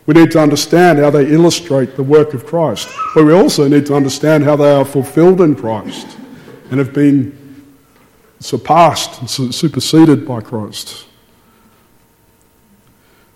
We 0.06 0.14
need 0.14 0.32
to 0.32 0.40
understand 0.40 1.00
how 1.00 1.10
they 1.10 1.32
illustrate 1.32 1.96
the 1.96 2.04
work 2.04 2.34
of 2.34 2.46
Christ. 2.46 2.90
But 3.16 3.24
we 3.24 3.34
also 3.34 3.70
need 3.70 3.86
to 3.86 3.96
understand 3.96 4.44
how 4.44 4.58
they 4.58 4.72
are 4.72 4.84
fulfilled 4.84 5.40
in 5.40 5.56
Christ 5.56 6.18
and 6.70 6.80
have 6.80 6.94
been 6.94 7.43
surpassed 8.44 9.22
and 9.22 9.30
superseded 9.30 10.28
by 10.28 10.42
Christ. 10.42 11.06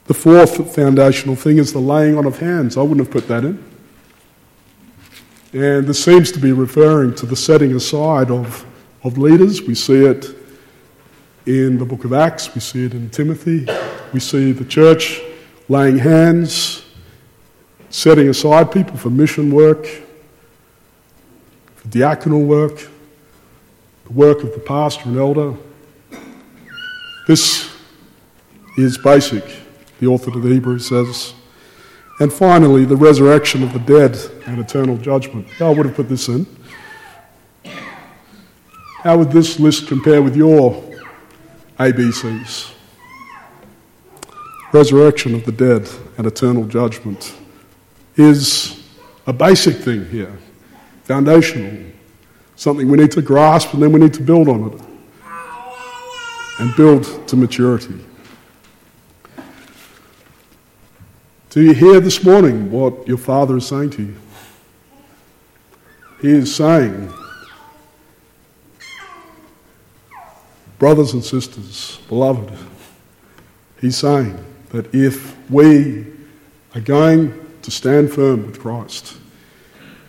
The 0.06 0.14
fourth 0.14 0.76
foundational 0.76 1.36
thing 1.36 1.58
is 1.60 1.72
the 1.72 1.80
laying 1.80 2.18
on 2.18 2.26
of 2.26 2.40
hands. 2.40 2.78
I 2.78 2.82
wouldn't 2.82 3.00
have 3.00 3.12
put 3.12 3.28
that 3.30 3.46
in. 3.46 3.64
And 5.54 5.88
this 5.88 6.04
seems 6.04 6.32
to 6.34 6.40
be 6.40 6.52
referring 6.52 7.16
to 7.16 7.26
the 7.26 7.38
setting 7.38 7.74
aside 7.74 8.32
of, 8.32 8.66
of 9.04 9.18
leaders. 9.18 9.62
We 9.62 9.76
see 9.76 10.06
it 10.06 10.36
in 11.46 11.78
the 11.78 11.86
book 11.86 12.04
of 12.04 12.12
Acts, 12.12 12.54
we 12.54 12.60
see 12.60 12.86
it 12.86 12.94
in 12.94 13.10
Timothy, 13.10 13.66
we 14.12 14.20
see 14.20 14.52
the 14.52 14.66
church 14.66 15.22
laying 15.70 15.98
hands, 15.98 16.86
setting 17.90 18.28
aside 18.28 18.74
people 18.74 18.98
for 18.98 19.10
mission 19.10 19.52
work, 19.52 19.86
for 21.78 21.88
diaconal 21.88 22.46
work, 22.46 22.90
the 24.08 24.14
work 24.14 24.44
of 24.44 24.54
the 24.54 24.60
pastor 24.60 25.10
and 25.10 25.18
elder. 25.18 25.54
This 27.28 27.70
is 28.78 28.98
basic 28.98 29.44
the 30.00 30.08
author 30.08 30.32
of 30.32 30.44
the 30.44 30.50
Hebrews 30.50 30.88
says. 30.88 31.34
And 32.20 32.32
finally, 32.32 32.86
the 32.86 32.96
resurrection 32.96 33.64
of 33.64 33.74
the 33.74 33.80
dead 33.80 34.18
and 34.46 34.60
eternal 34.60 34.98
judgment. 34.98 35.48
I 35.60 35.70
would 35.70 35.86
have 35.86 35.96
put 35.96 36.08
this 36.08 36.30
in. 36.30 36.46
How 39.02 39.18
would 39.18 39.32
this 39.32 39.60
list 39.60 39.88
compare 39.88 40.22
with 40.22 40.36
your 40.36 40.84
ABCs? 41.80 42.74
Resurrection 44.72 45.36
of 45.36 45.46
the 45.46 45.52
dead 45.52 45.90
and 46.18 46.28
eternal 46.28 46.66
judgment 46.66 47.36
is 48.16 48.84
a 49.26 49.34
basic 49.34 49.78
thing 49.78 50.10
here, 50.10 50.38
foundational, 51.04 51.92
something 52.58 52.90
we 52.90 52.98
need 52.98 53.12
to 53.12 53.22
grasp 53.22 53.74
and 53.74 53.82
then 53.82 53.92
we 53.92 54.00
need 54.00 54.14
to 54.16 54.22
build 54.22 54.50
on 54.50 54.74
it 54.74 54.82
and 56.60 56.76
build 56.76 57.28
to 57.28 57.36
maturity. 57.36 58.04
Do 61.52 61.62
you 61.62 61.74
hear 61.74 62.00
this 62.00 62.24
morning 62.24 62.72
what 62.72 63.08
your 63.08 63.18
Father 63.18 63.58
is 63.58 63.68
saying 63.68 63.92
to 63.92 64.04
you? 64.04 64.16
He 66.20 66.32
is 66.32 66.54
saying, 66.54 67.14
brothers 70.80 71.14
and 71.14 71.24
sisters, 71.24 72.00
beloved, 72.10 72.52
He's 73.80 73.98
saying 73.98 74.44
that 74.70 74.94
if 74.96 75.38
we 75.50 76.08
are 76.74 76.82
going 76.82 77.40
to 77.62 77.70
stand 77.70 78.12
firm 78.12 78.48
with 78.48 78.60
Christ, 78.60 79.18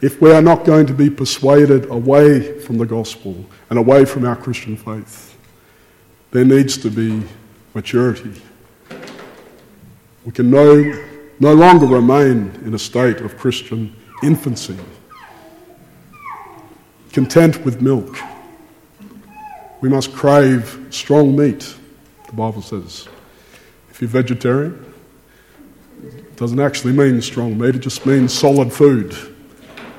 if 0.01 0.21
we 0.21 0.33
are 0.33 0.43
not 0.43 0.65
going 0.65 0.87
to 0.87 0.95
be 0.95 1.11
persuaded 1.11 1.91
away 1.91 2.61
from 2.61 2.79
the 2.79 2.87
gospel 2.87 3.45
and 3.71 3.79
away 3.79 4.05
from 4.05 4.25
our 4.25 4.37
Christian 4.37 4.77
faith, 4.77 5.37
there 6.31 6.45
needs 6.45 6.77
to 6.79 6.91
be 6.91 7.23
maturity. 7.75 8.41
We 10.25 10.33
can 10.33 10.51
know 10.51 11.05
no 11.41 11.55
longer 11.55 11.87
remain 11.87 12.53
in 12.65 12.75
a 12.75 12.79
state 12.79 13.21
of 13.21 13.37
Christian 13.39 13.95
infancy, 14.23 14.77
content 17.13 17.65
with 17.65 17.81
milk. 17.81 18.17
We 19.81 19.89
must 19.89 20.13
crave 20.13 20.89
strong 20.91 21.37
meat, 21.37 21.75
the 22.27 22.33
Bible 22.33 22.63
says. 22.63 23.09
If 23.91 24.01
you're 24.01 24.11
vegetarian, 24.11 24.93
it 26.03 26.37
doesn't 26.37 26.61
actually 26.61 26.93
mean 26.93 27.23
strong 27.23 27.59
meat, 27.59 27.77
it 27.77 27.81
just 27.81 28.05
means 28.05 28.33
solid 28.33 28.73
food. 28.73 29.17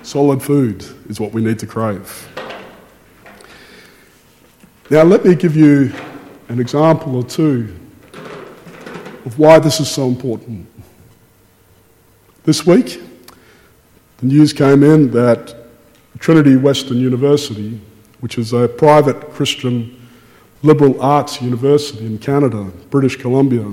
Solid 0.02 0.42
food 0.42 0.86
is 1.10 1.20
what 1.20 1.34
we 1.34 1.42
need 1.42 1.60
to 1.60 1.68
crave. 1.68 2.28
Now, 4.90 5.04
let 5.04 5.24
me 5.24 5.36
give 5.36 5.56
you 5.56 5.92
an 6.48 6.60
example 6.60 7.16
or 7.16 7.24
two 7.24 7.76
of 9.26 9.38
why 9.38 9.60
this 9.60 9.80
is 9.80 9.90
so 9.90 10.08
important. 10.08 10.68
This 12.44 12.66
week, 12.66 13.00
the 14.18 14.26
news 14.26 14.54
came 14.54 14.84
in 14.84 15.12
that 15.12 15.56
Trinity 16.18 16.56
Western 16.56 16.98
University, 16.98 17.80
which 18.20 18.38
is 18.38 18.54
a 18.54 18.68
private 18.68 19.32
Christian 19.32 19.96
liberal 20.64 21.00
arts 21.02 21.42
university 21.42 22.06
in 22.06 22.18
Canada, 22.18 22.64
British 22.90 23.16
Columbia, 23.16 23.72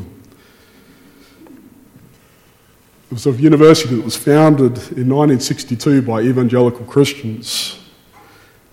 it 3.08 3.12
was 3.12 3.26
a 3.26 3.32
university 3.32 3.94
that 3.94 4.04
was 4.04 4.16
founded 4.16 4.76
in 4.96 5.08
1962 5.08 6.02
by 6.02 6.22
evangelical 6.22 6.84
Christians. 6.86 7.78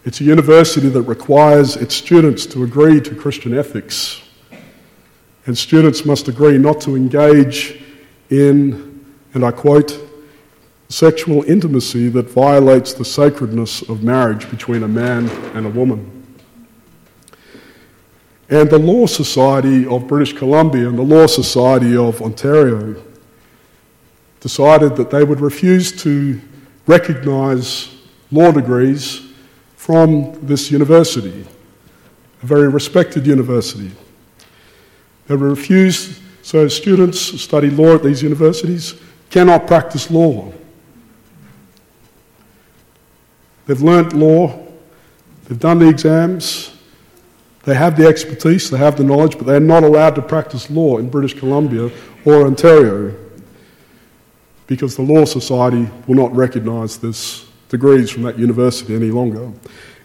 It's 0.05 0.21
a 0.21 0.23
university 0.23 0.89
that 0.89 1.03
requires 1.03 1.75
its 1.75 1.95
students 1.95 2.45
to 2.47 2.63
agree 2.63 2.99
to 3.01 3.15
Christian 3.15 3.57
ethics. 3.57 4.21
And 5.45 5.57
students 5.57 6.05
must 6.05 6.27
agree 6.27 6.57
not 6.57 6.81
to 6.81 6.95
engage 6.95 7.81
in 8.29 8.93
and 9.33 9.43
I 9.43 9.51
quote, 9.51 9.99
sexual 10.89 11.43
intimacy 11.43 12.07
that 12.09 12.29
violates 12.29 12.93
the 12.93 13.05
sacredness 13.05 13.81
of 13.89 14.03
marriage 14.03 14.49
between 14.49 14.83
a 14.83 14.87
man 14.87 15.27
and 15.55 15.65
a 15.65 15.69
woman. 15.69 16.09
And 18.49 18.69
the 18.69 18.77
Law 18.77 19.07
Society 19.07 19.87
of 19.87 20.07
British 20.07 20.33
Columbia 20.33 20.87
and 20.87 20.99
the 20.99 21.03
Law 21.03 21.25
Society 21.25 21.97
of 21.97 22.21
Ontario 22.21 23.01
decided 24.43 24.97
that 24.97 25.09
they 25.09 25.23
would 25.23 25.39
refuse 25.39 25.89
to 25.89 26.39
recognise 26.85 27.95
law 28.29 28.51
degrees 28.51 29.31
from 29.77 30.37
this 30.45 30.69
university, 30.69 31.47
a 32.41 32.45
very 32.45 32.67
respected 32.67 33.25
university. 33.25 33.89
They 35.27 35.37
refused, 35.37 36.21
so 36.41 36.67
students 36.67 37.29
who 37.29 37.37
study 37.37 37.69
law 37.69 37.95
at 37.95 38.03
these 38.03 38.21
universities 38.21 38.95
cannot 39.29 39.65
practice 39.65 40.11
law. 40.11 40.51
They've 43.65 43.81
learnt 43.81 44.11
law, 44.11 44.61
they've 45.45 45.57
done 45.57 45.79
the 45.79 45.87
exams, 45.87 46.75
they 47.63 47.75
have 47.75 47.95
the 47.95 48.07
expertise, 48.07 48.69
they 48.69 48.77
have 48.77 48.97
the 48.97 49.05
knowledge, 49.05 49.37
but 49.37 49.47
they're 49.47 49.61
not 49.61 49.85
allowed 49.85 50.15
to 50.15 50.21
practice 50.21 50.69
law 50.69 50.97
in 50.97 51.09
British 51.09 51.33
Columbia 51.33 51.89
or 52.25 52.45
Ontario 52.45 53.22
because 54.67 54.95
the 54.95 55.01
Law 55.01 55.25
Society 55.25 55.89
will 56.07 56.15
not 56.15 56.33
recognise 56.35 56.97
this 56.97 57.45
degrees 57.69 58.09
from 58.09 58.21
that 58.23 58.37
university 58.37 58.95
any 58.95 59.11
longer. 59.11 59.51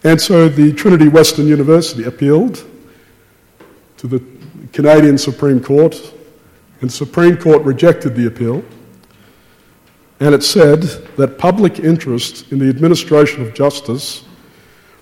And 0.05 0.21
so 0.21 0.49
the 0.49 0.73
Trinity 0.73 1.09
Western 1.09 1.47
University 1.47 2.05
appealed 2.05 2.65
to 3.99 4.07
the 4.07 4.23
Canadian 4.73 5.19
Supreme 5.19 5.61
Court, 5.61 5.95
and 6.81 6.91
the 6.91 6.95
Supreme 6.95 7.37
Court 7.37 7.63
rejected 7.63 8.15
the 8.15 8.27
appeal. 8.27 8.65
And 10.21 10.35
it 10.35 10.43
said 10.43 10.83
that 11.17 11.39
public 11.39 11.79
interest 11.81 12.51
in 12.53 12.59
the 12.59 12.69
administration 12.69 13.43
of 13.43 13.55
justice 13.55 14.25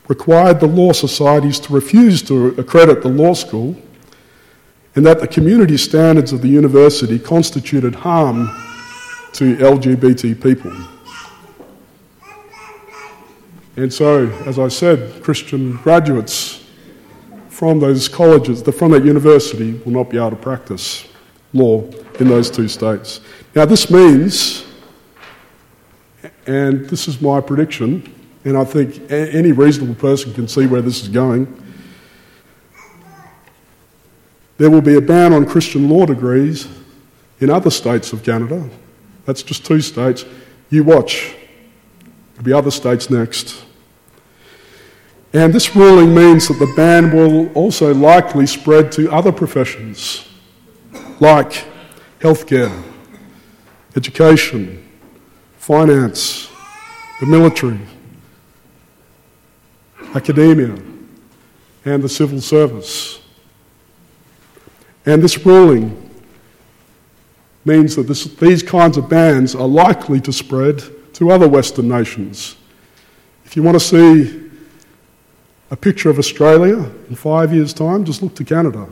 required 0.08 0.60
the 0.60 0.66
law 0.66 0.92
societies 0.92 1.58
to 1.60 1.72
refuse 1.72 2.22
to 2.22 2.48
accredit 2.58 3.02
the 3.02 3.08
law 3.08 3.34
school, 3.34 3.76
and 4.94 5.04
that 5.04 5.20
the 5.20 5.28
community 5.28 5.76
standards 5.76 6.32
of 6.32 6.42
the 6.42 6.48
university 6.48 7.18
constituted 7.18 7.94
harm 7.94 8.48
to 9.36 9.56
LGBT 9.56 10.42
people. 10.42 10.72
And 13.76 13.92
so, 13.92 14.26
as 14.46 14.58
I 14.58 14.68
said, 14.68 15.22
Christian 15.22 15.76
graduates 15.76 16.64
from 17.48 17.78
those 17.80 18.08
colleges, 18.08 18.62
from 18.62 18.92
that 18.92 19.04
university, 19.04 19.74
will 19.84 19.92
not 19.92 20.10
be 20.10 20.16
able 20.16 20.30
to 20.30 20.36
practice 20.36 21.06
law 21.52 21.82
in 22.18 22.28
those 22.28 22.50
two 22.50 22.68
states. 22.68 23.20
Now, 23.54 23.64
this 23.64 23.90
means 23.90 24.66
and 26.46 26.88
this 26.88 27.08
is 27.08 27.20
my 27.20 27.40
prediction, 27.40 28.12
and 28.44 28.56
I 28.56 28.64
think 28.64 29.10
any 29.10 29.52
reasonable 29.52 29.96
person 29.96 30.32
can 30.32 30.46
see 30.46 30.66
where 30.66 30.80
this 30.80 31.02
is 31.02 31.08
going. 31.08 31.62
There 34.58 34.70
will 34.70 34.80
be 34.80 34.94
a 34.94 35.00
ban 35.00 35.32
on 35.32 35.44
Christian 35.44 35.88
law 35.88 36.06
degrees 36.06 36.68
in 37.40 37.50
other 37.50 37.70
states 37.70 38.12
of 38.12 38.22
Canada. 38.22 38.68
That's 39.26 39.42
just 39.42 39.66
two 39.66 39.80
states. 39.80 40.24
You 40.70 40.84
watch. 40.84 41.34
There'll 42.32 42.44
be 42.44 42.52
other 42.52 42.70
states 42.70 43.10
next. 43.10 43.64
And 45.32 45.52
this 45.52 45.76
ruling 45.76 46.14
means 46.14 46.48
that 46.48 46.58
the 46.58 46.72
ban 46.76 47.12
will 47.14 47.52
also 47.52 47.92
likely 47.92 48.46
spread 48.46 48.90
to 48.92 49.12
other 49.12 49.32
professions 49.32 50.26
like 51.20 51.64
healthcare, 52.20 52.82
education, 53.96 54.88
finance, 55.58 56.48
the 57.20 57.26
military, 57.26 57.80
academia, 60.14 60.74
and 61.84 62.02
the 62.02 62.08
civil 62.08 62.40
service. 62.40 63.20
And 65.04 65.22
this 65.22 65.44
ruling 65.44 66.05
means 67.66 67.96
that 67.96 68.04
this, 68.04 68.24
these 68.24 68.62
kinds 68.62 68.96
of 68.96 69.08
bans 69.08 69.54
are 69.54 69.66
likely 69.66 70.20
to 70.20 70.32
spread 70.32 70.82
to 71.14 71.30
other 71.30 71.48
Western 71.48 71.88
nations. 71.88 72.56
If 73.44 73.56
you 73.56 73.62
want 73.62 73.74
to 73.74 73.80
see 73.80 74.50
a 75.70 75.76
picture 75.76 76.08
of 76.08 76.18
Australia 76.18 76.78
in 77.08 77.16
five 77.16 77.52
years' 77.52 77.74
time, 77.74 78.04
just 78.04 78.22
look 78.22 78.34
to 78.36 78.44
Canada. 78.44 78.88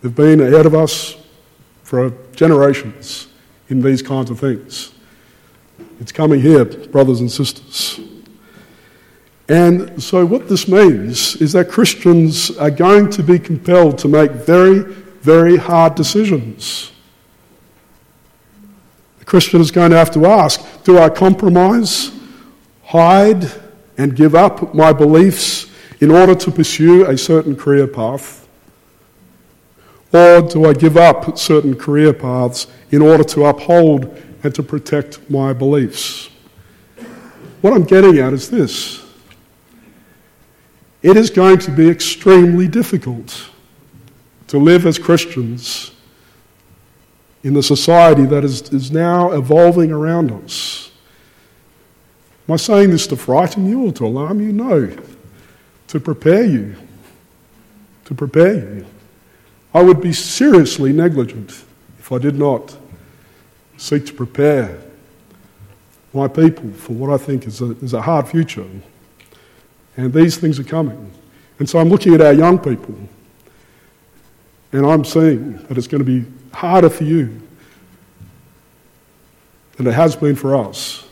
They've 0.00 0.14
been 0.14 0.40
ahead 0.40 0.64
of 0.64 0.74
us 0.74 1.16
for 1.82 2.10
generations 2.34 3.28
in 3.68 3.82
these 3.82 4.00
kinds 4.00 4.30
of 4.30 4.40
things. 4.40 4.94
It's 6.00 6.12
coming 6.12 6.40
here, 6.40 6.64
brothers 6.64 7.20
and 7.20 7.30
sisters. 7.30 8.00
And 9.48 10.02
so, 10.02 10.24
what 10.24 10.48
this 10.48 10.68
means 10.68 11.36
is 11.36 11.52
that 11.52 11.68
Christians 11.68 12.50
are 12.56 12.70
going 12.70 13.10
to 13.10 13.22
be 13.22 13.38
compelled 13.38 13.98
to 13.98 14.08
make 14.08 14.30
very, 14.32 14.80
very 14.80 15.56
hard 15.56 15.94
decisions. 15.94 16.92
Christian 19.26 19.60
is 19.60 19.72
going 19.72 19.90
to 19.90 19.96
have 19.98 20.10
to 20.12 20.24
ask 20.24 20.64
do 20.84 20.98
I 20.98 21.10
compromise, 21.10 22.12
hide, 22.84 23.50
and 23.98 24.14
give 24.16 24.34
up 24.34 24.72
my 24.74 24.92
beliefs 24.92 25.66
in 26.00 26.10
order 26.10 26.34
to 26.34 26.50
pursue 26.50 27.04
a 27.06 27.18
certain 27.18 27.56
career 27.56 27.86
path? 27.86 28.46
Or 30.12 30.40
do 30.40 30.66
I 30.66 30.72
give 30.72 30.96
up 30.96 31.36
certain 31.36 31.76
career 31.76 32.12
paths 32.12 32.68
in 32.90 33.02
order 33.02 33.24
to 33.24 33.46
uphold 33.46 34.04
and 34.44 34.54
to 34.54 34.62
protect 34.62 35.28
my 35.28 35.52
beliefs? 35.52 36.30
What 37.60 37.72
I'm 37.72 37.84
getting 37.84 38.18
at 38.18 38.32
is 38.32 38.48
this 38.48 39.04
it 41.02 41.16
is 41.16 41.30
going 41.30 41.58
to 41.58 41.70
be 41.70 41.88
extremely 41.88 42.68
difficult 42.68 43.50
to 44.46 44.58
live 44.58 44.86
as 44.86 44.98
Christians 44.98 45.90
in 47.46 47.54
the 47.54 47.62
society 47.62 48.24
that 48.24 48.42
is, 48.42 48.60
is 48.72 48.90
now 48.90 49.30
evolving 49.30 49.92
around 49.92 50.32
us. 50.32 50.90
Am 52.48 52.54
I 52.54 52.56
saying 52.56 52.90
this 52.90 53.06
to 53.06 53.16
frighten 53.16 53.68
you 53.68 53.86
or 53.86 53.92
to 53.92 54.06
alarm 54.06 54.40
you? 54.40 54.50
No. 54.50 54.92
To 55.86 56.00
prepare 56.00 56.42
you. 56.42 56.74
To 58.06 58.16
prepare 58.16 58.54
you. 58.56 58.86
I 59.72 59.80
would 59.80 60.00
be 60.00 60.12
seriously 60.12 60.92
negligent 60.92 61.50
if 62.00 62.10
I 62.10 62.18
did 62.18 62.36
not 62.36 62.76
seek 63.76 64.06
to 64.06 64.12
prepare 64.12 64.80
my 66.12 66.26
people 66.26 66.68
for 66.72 66.94
what 66.94 67.10
I 67.10 67.24
think 67.24 67.46
is 67.46 67.60
a, 67.60 67.78
is 67.78 67.94
a 67.94 68.02
hard 68.02 68.26
future. 68.26 68.66
And 69.96 70.12
these 70.12 70.36
things 70.36 70.58
are 70.58 70.64
coming. 70.64 71.12
And 71.60 71.70
so 71.70 71.78
I'm 71.78 71.90
looking 71.90 72.12
at 72.12 72.20
our 72.20 72.32
young 72.32 72.58
people 72.58 72.96
and 74.72 74.86
I'm 74.86 75.04
saying 75.04 75.64
that 75.66 75.78
it's 75.78 75.86
going 75.86 76.04
to 76.04 76.22
be 76.22 76.26
harder 76.52 76.90
for 76.90 77.04
you 77.04 77.40
than 79.76 79.86
it 79.86 79.94
has 79.94 80.16
been 80.16 80.36
for 80.36 80.56
us 80.56 81.06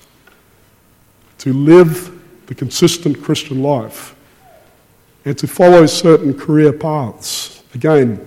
to 1.39 1.53
live 1.53 2.11
the 2.47 2.55
consistent 2.55 3.23
Christian 3.23 3.63
life 3.63 4.15
and 5.25 5.37
to 5.39 5.47
follow 5.47 5.87
certain 5.87 6.39
career 6.39 6.73
paths. 6.73 7.63
Again, 7.75 8.27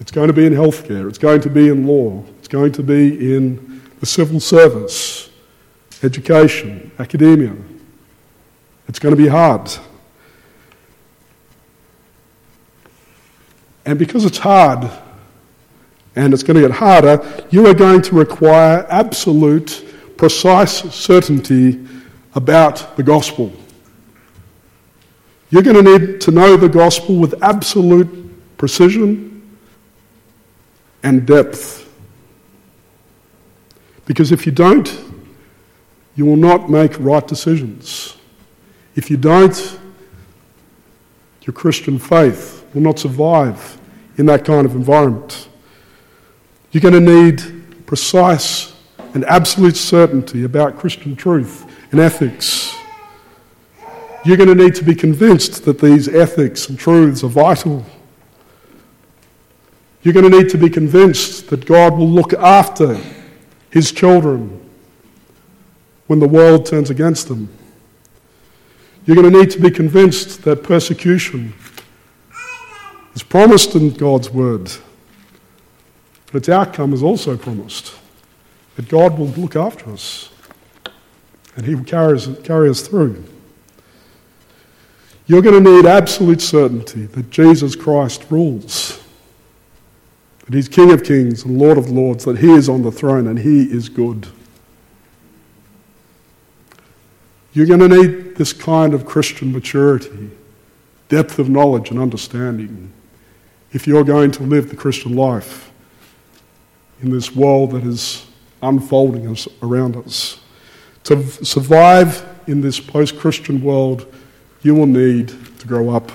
it's 0.00 0.12
going 0.12 0.28
to 0.28 0.32
be 0.32 0.46
in 0.46 0.52
healthcare, 0.52 1.08
it's 1.08 1.18
going 1.18 1.40
to 1.42 1.50
be 1.50 1.68
in 1.68 1.86
law, 1.86 2.22
it's 2.38 2.48
going 2.48 2.72
to 2.72 2.82
be 2.82 3.34
in 3.34 3.82
the 4.00 4.06
civil 4.06 4.40
service, 4.40 5.30
education, 6.02 6.90
academia. 6.98 7.54
It's 8.88 8.98
going 8.98 9.16
to 9.16 9.20
be 9.20 9.28
hard. 9.28 9.70
And 13.86 13.98
because 13.98 14.24
it's 14.24 14.38
hard 14.38 14.90
and 16.16 16.34
it's 16.34 16.42
going 16.42 16.56
to 16.56 16.60
get 16.60 16.72
harder, 16.72 17.46
you 17.50 17.66
are 17.66 17.74
going 17.74 18.02
to 18.02 18.16
require 18.16 18.84
absolute, 18.90 19.84
precise 20.16 20.92
certainty 20.92 21.86
about 22.34 22.96
the 22.96 23.02
gospel. 23.04 23.52
You're 25.50 25.62
going 25.62 25.82
to 25.84 25.98
need 25.98 26.20
to 26.22 26.32
know 26.32 26.56
the 26.56 26.68
gospel 26.68 27.16
with 27.16 27.40
absolute 27.42 28.56
precision 28.58 29.56
and 31.04 31.24
depth. 31.24 31.88
Because 34.04 34.32
if 34.32 34.46
you 34.46 34.52
don't, 34.52 35.00
you 36.16 36.24
will 36.26 36.36
not 36.36 36.68
make 36.68 36.98
right 36.98 37.26
decisions. 37.26 38.16
If 38.96 39.10
you 39.10 39.16
don't, 39.16 39.78
your 41.42 41.54
Christian 41.54 42.00
faith 42.00 42.65
will 42.76 42.82
not 42.82 42.98
survive 42.98 43.80
in 44.18 44.26
that 44.26 44.44
kind 44.44 44.66
of 44.66 44.76
environment. 44.76 45.48
You're 46.72 46.82
going 46.82 46.92
to 46.92 47.00
need 47.24 47.86
precise 47.86 48.74
and 49.14 49.24
absolute 49.24 49.78
certainty 49.78 50.44
about 50.44 50.78
Christian 50.78 51.16
truth 51.16 51.64
and 51.90 51.98
ethics. 51.98 52.76
You're 54.26 54.36
going 54.36 54.54
to 54.54 54.54
need 54.54 54.74
to 54.74 54.84
be 54.84 54.94
convinced 54.94 55.64
that 55.64 55.78
these 55.78 56.06
ethics 56.06 56.68
and 56.68 56.78
truths 56.78 57.24
are 57.24 57.28
vital. 57.28 57.82
You're 60.02 60.12
going 60.12 60.30
to 60.30 60.38
need 60.38 60.50
to 60.50 60.58
be 60.58 60.68
convinced 60.68 61.48
that 61.48 61.64
God 61.64 61.96
will 61.96 62.10
look 62.10 62.34
after 62.34 63.00
his 63.70 63.90
children 63.90 64.60
when 66.08 66.18
the 66.18 66.28
world 66.28 66.66
turns 66.66 66.90
against 66.90 67.28
them. 67.28 67.48
You're 69.06 69.16
going 69.16 69.32
to 69.32 69.38
need 69.38 69.50
to 69.52 69.60
be 69.60 69.70
convinced 69.70 70.42
that 70.42 70.62
persecution 70.62 71.54
it's 73.16 73.22
promised 73.22 73.74
in 73.74 73.94
God's 73.94 74.28
word, 74.28 74.70
but 76.26 76.36
its 76.36 76.50
outcome 76.50 76.92
is 76.92 77.02
also 77.02 77.34
promised 77.34 77.94
that 78.74 78.90
God 78.90 79.18
will 79.18 79.28
look 79.28 79.56
after 79.56 79.90
us 79.90 80.28
and 81.56 81.64
He 81.64 81.74
will 81.74 81.84
carry 81.84 82.14
us, 82.14 82.28
carry 82.44 82.68
us 82.68 82.82
through. 82.82 83.24
You're 85.26 85.40
going 85.40 85.64
to 85.64 85.76
need 85.76 85.86
absolute 85.86 86.42
certainty 86.42 87.06
that 87.06 87.30
Jesus 87.30 87.74
Christ 87.74 88.26
rules, 88.28 89.02
that 90.44 90.52
He's 90.52 90.68
King 90.68 90.92
of 90.92 91.02
kings 91.02 91.42
and 91.42 91.56
Lord 91.56 91.78
of 91.78 91.88
lords, 91.88 92.26
that 92.26 92.36
He 92.36 92.52
is 92.52 92.68
on 92.68 92.82
the 92.82 92.92
throne 92.92 93.28
and 93.28 93.38
He 93.38 93.62
is 93.62 93.88
good. 93.88 94.26
You're 97.54 97.64
going 97.64 97.80
to 97.80 97.88
need 97.88 98.36
this 98.36 98.52
kind 98.52 98.92
of 98.92 99.06
Christian 99.06 99.52
maturity, 99.52 100.32
depth 101.08 101.38
of 101.38 101.48
knowledge 101.48 101.90
and 101.90 101.98
understanding 101.98 102.92
if 103.76 103.86
you're 103.86 104.04
going 104.04 104.30
to 104.30 104.42
live 104.42 104.70
the 104.70 104.74
Christian 104.74 105.14
life 105.14 105.70
in 107.02 107.10
this 107.10 107.36
world 107.36 107.72
that 107.72 107.84
is 107.84 108.24
unfolding 108.62 109.28
us 109.28 109.46
around 109.62 109.94
us. 109.96 110.40
To 111.04 111.22
survive 111.44 112.26
in 112.46 112.62
this 112.62 112.80
post 112.80 113.18
Christian 113.18 113.62
world, 113.62 114.10
you 114.62 114.74
will 114.74 114.86
need 114.86 115.28
to 115.58 115.66
grow 115.66 115.90
up. 115.90 116.10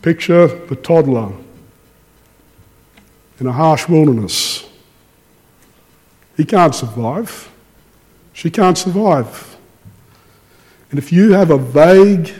Picture 0.00 0.46
the 0.46 0.74
toddler 0.74 1.30
in 3.38 3.46
a 3.46 3.52
harsh 3.52 3.86
wilderness. 3.90 4.66
He 6.34 6.46
can't 6.46 6.74
survive. 6.74 7.52
She 8.32 8.50
can't 8.50 8.78
survive. 8.78 9.58
And 10.88 10.98
if 10.98 11.12
you 11.12 11.32
have 11.32 11.50
a 11.50 11.58
vague 11.58 12.32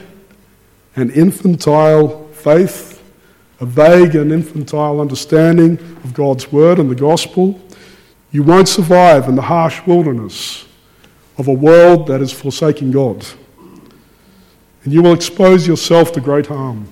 and 0.97 1.11
infantile 1.11 2.27
faith 2.29 2.92
a 3.63 3.65
vague 3.65 4.17
and 4.17 4.33
infantile 4.33 5.01
understanding 5.01 5.79
of 6.03 6.13
God's 6.13 6.51
word 6.51 6.81
and 6.81 6.91
the 6.91 6.97
gospel, 6.97 7.61
you 8.33 8.43
won't 8.43 8.69
survive 8.69 9.29
in 9.29 9.37
the 9.37 9.43
harsh 9.43 9.81
wilderness 9.87 10.67
of 11.39 11.47
a 11.47 11.53
world 11.53 12.09
that 12.09 12.21
is 12.21 12.33
forsaking 12.33 12.91
God. 12.91 13.25
And 14.83 14.93
you 14.93 15.01
will 15.01 15.13
expose 15.13 15.65
yourself 15.65 16.11
to 16.15 16.21
great 16.21 16.49
harm. 16.49 16.89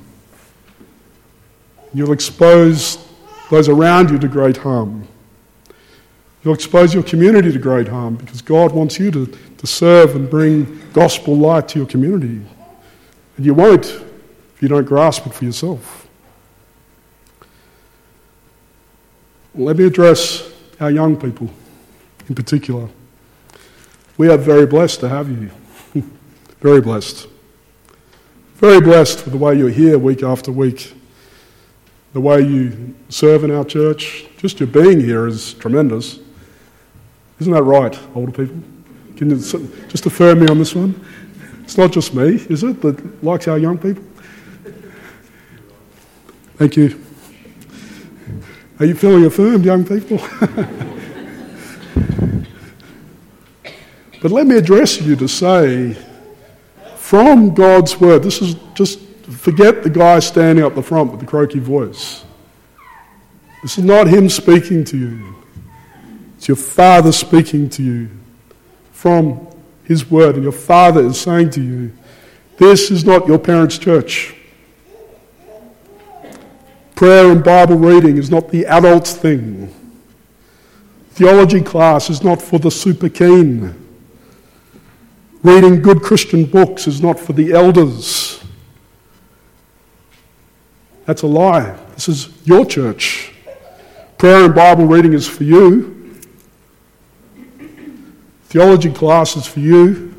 You'll 1.92 2.12
expose 2.12 3.04
those 3.50 3.68
around 3.68 4.10
you 4.10 4.18
to 4.20 4.28
great 4.28 4.58
harm. 4.58 5.08
You'll 6.44 6.54
expose 6.54 6.94
your 6.94 7.02
community 7.02 7.50
to 7.50 7.58
great 7.58 7.88
harm 7.88 8.14
because 8.14 8.42
God 8.42 8.70
wants 8.70 8.96
you 8.96 9.10
to, 9.10 9.26
to 9.26 9.66
serve 9.66 10.14
and 10.14 10.30
bring 10.30 10.80
gospel 10.92 11.36
light 11.36 11.66
to 11.70 11.80
your 11.80 11.88
community. 11.88 12.40
And 13.36 13.44
you 13.44 13.54
won't 13.54 13.86
if 13.86 14.58
you 14.60 14.68
don't 14.68 14.84
grasp 14.84 15.26
it 15.26 15.34
for 15.34 15.44
yourself. 15.44 15.99
Let 19.54 19.76
me 19.76 19.84
address 19.84 20.48
our 20.78 20.90
young 20.90 21.16
people 21.16 21.50
in 22.28 22.34
particular. 22.34 22.88
We 24.16 24.28
are 24.28 24.36
very 24.36 24.66
blessed 24.66 25.00
to 25.00 25.08
have 25.08 25.28
you. 25.28 25.50
very 26.60 26.80
blessed. 26.80 27.26
Very 28.54 28.80
blessed 28.80 29.20
for 29.20 29.30
the 29.30 29.36
way 29.36 29.56
you're 29.56 29.70
here 29.70 29.98
week 29.98 30.22
after 30.22 30.52
week. 30.52 30.94
The 32.12 32.20
way 32.20 32.42
you 32.42 32.94
serve 33.08 33.44
in 33.44 33.50
our 33.50 33.64
church. 33.64 34.26
Just 34.36 34.60
your 34.60 34.68
being 34.68 35.00
here 35.00 35.26
is 35.26 35.54
tremendous. 35.54 36.20
Isn't 37.40 37.52
that 37.52 37.62
right, 37.62 37.98
older 38.14 38.32
people? 38.32 38.62
Can 39.16 39.30
you 39.30 39.36
just 39.36 40.06
affirm 40.06 40.40
me 40.40 40.48
on 40.48 40.58
this 40.58 40.74
one? 40.74 41.04
It's 41.64 41.76
not 41.76 41.92
just 41.92 42.14
me, 42.14 42.34
is 42.48 42.62
it, 42.62 42.80
that 42.82 43.24
likes 43.24 43.48
our 43.48 43.58
young 43.58 43.78
people? 43.78 44.04
Thank 46.56 46.76
you. 46.76 47.02
Are 48.80 48.86
you 48.86 48.94
feeling 48.94 49.26
affirmed, 49.26 49.64
young 49.66 49.84
people? 49.84 50.16
but 54.22 54.30
let 54.30 54.46
me 54.46 54.56
address 54.56 54.98
you 55.02 55.16
to 55.16 55.28
say, 55.28 55.98
from 56.96 57.52
God's 57.52 58.00
word, 58.00 58.22
this 58.22 58.40
is 58.40 58.54
just 58.72 58.98
forget 59.28 59.82
the 59.82 59.90
guy 59.90 60.18
standing 60.20 60.64
up 60.64 60.74
the 60.74 60.82
front 60.82 61.10
with 61.10 61.20
the 61.20 61.26
croaky 61.26 61.58
voice. 61.58 62.24
This 63.60 63.76
is 63.76 63.84
not 63.84 64.08
him 64.08 64.30
speaking 64.30 64.82
to 64.84 64.96
you. 64.96 65.36
It's 66.38 66.48
your 66.48 66.56
Father 66.56 67.12
speaking 67.12 67.68
to 67.68 67.82
you 67.82 68.08
from 68.92 69.46
His 69.84 70.10
Word. 70.10 70.36
And 70.36 70.42
your 70.42 70.52
Father 70.52 71.02
is 71.04 71.20
saying 71.20 71.50
to 71.50 71.62
you, 71.62 71.92
This 72.56 72.90
is 72.90 73.04
not 73.04 73.28
your 73.28 73.38
parents' 73.38 73.76
church. 73.76 74.34
Prayer 77.00 77.32
and 77.32 77.42
Bible 77.42 77.76
reading 77.76 78.18
is 78.18 78.30
not 78.30 78.50
the 78.50 78.66
adult 78.66 79.08
thing. 79.08 79.74
Theology 81.12 81.62
class 81.62 82.10
is 82.10 82.22
not 82.22 82.42
for 82.42 82.58
the 82.58 82.70
super 82.70 83.08
keen. 83.08 83.74
Reading 85.42 85.80
good 85.80 86.02
Christian 86.02 86.44
books 86.44 86.86
is 86.86 87.00
not 87.00 87.18
for 87.18 87.32
the 87.32 87.52
elders. 87.52 88.44
That's 91.06 91.22
a 91.22 91.26
lie. 91.26 91.74
This 91.94 92.06
is 92.06 92.28
your 92.44 92.66
church. 92.66 93.32
Prayer 94.18 94.44
and 94.44 94.54
Bible 94.54 94.84
reading 94.84 95.14
is 95.14 95.26
for 95.26 95.44
you. 95.44 96.20
Theology 98.48 98.92
class 98.92 99.36
is 99.36 99.46
for 99.46 99.60
you. 99.60 100.14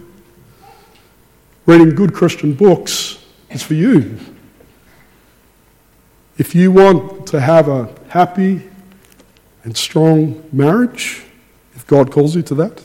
Reading 1.67 1.93
good 1.93 2.11
Christian 2.11 2.53
books 2.55 3.23
is 3.51 3.61
for 3.61 3.75
you. 3.75 4.17
If 6.37 6.55
you 6.55 6.71
want 6.71 7.27
to 7.27 7.41
have 7.41 7.67
a 7.67 7.93
happy 8.09 8.69
and 9.63 9.75
strong 9.75 10.43
marriage, 10.51 11.23
if 11.73 11.85
God 11.85 12.11
calls 12.11 12.35
you 12.35 12.41
to 12.43 12.55
that, 12.55 12.83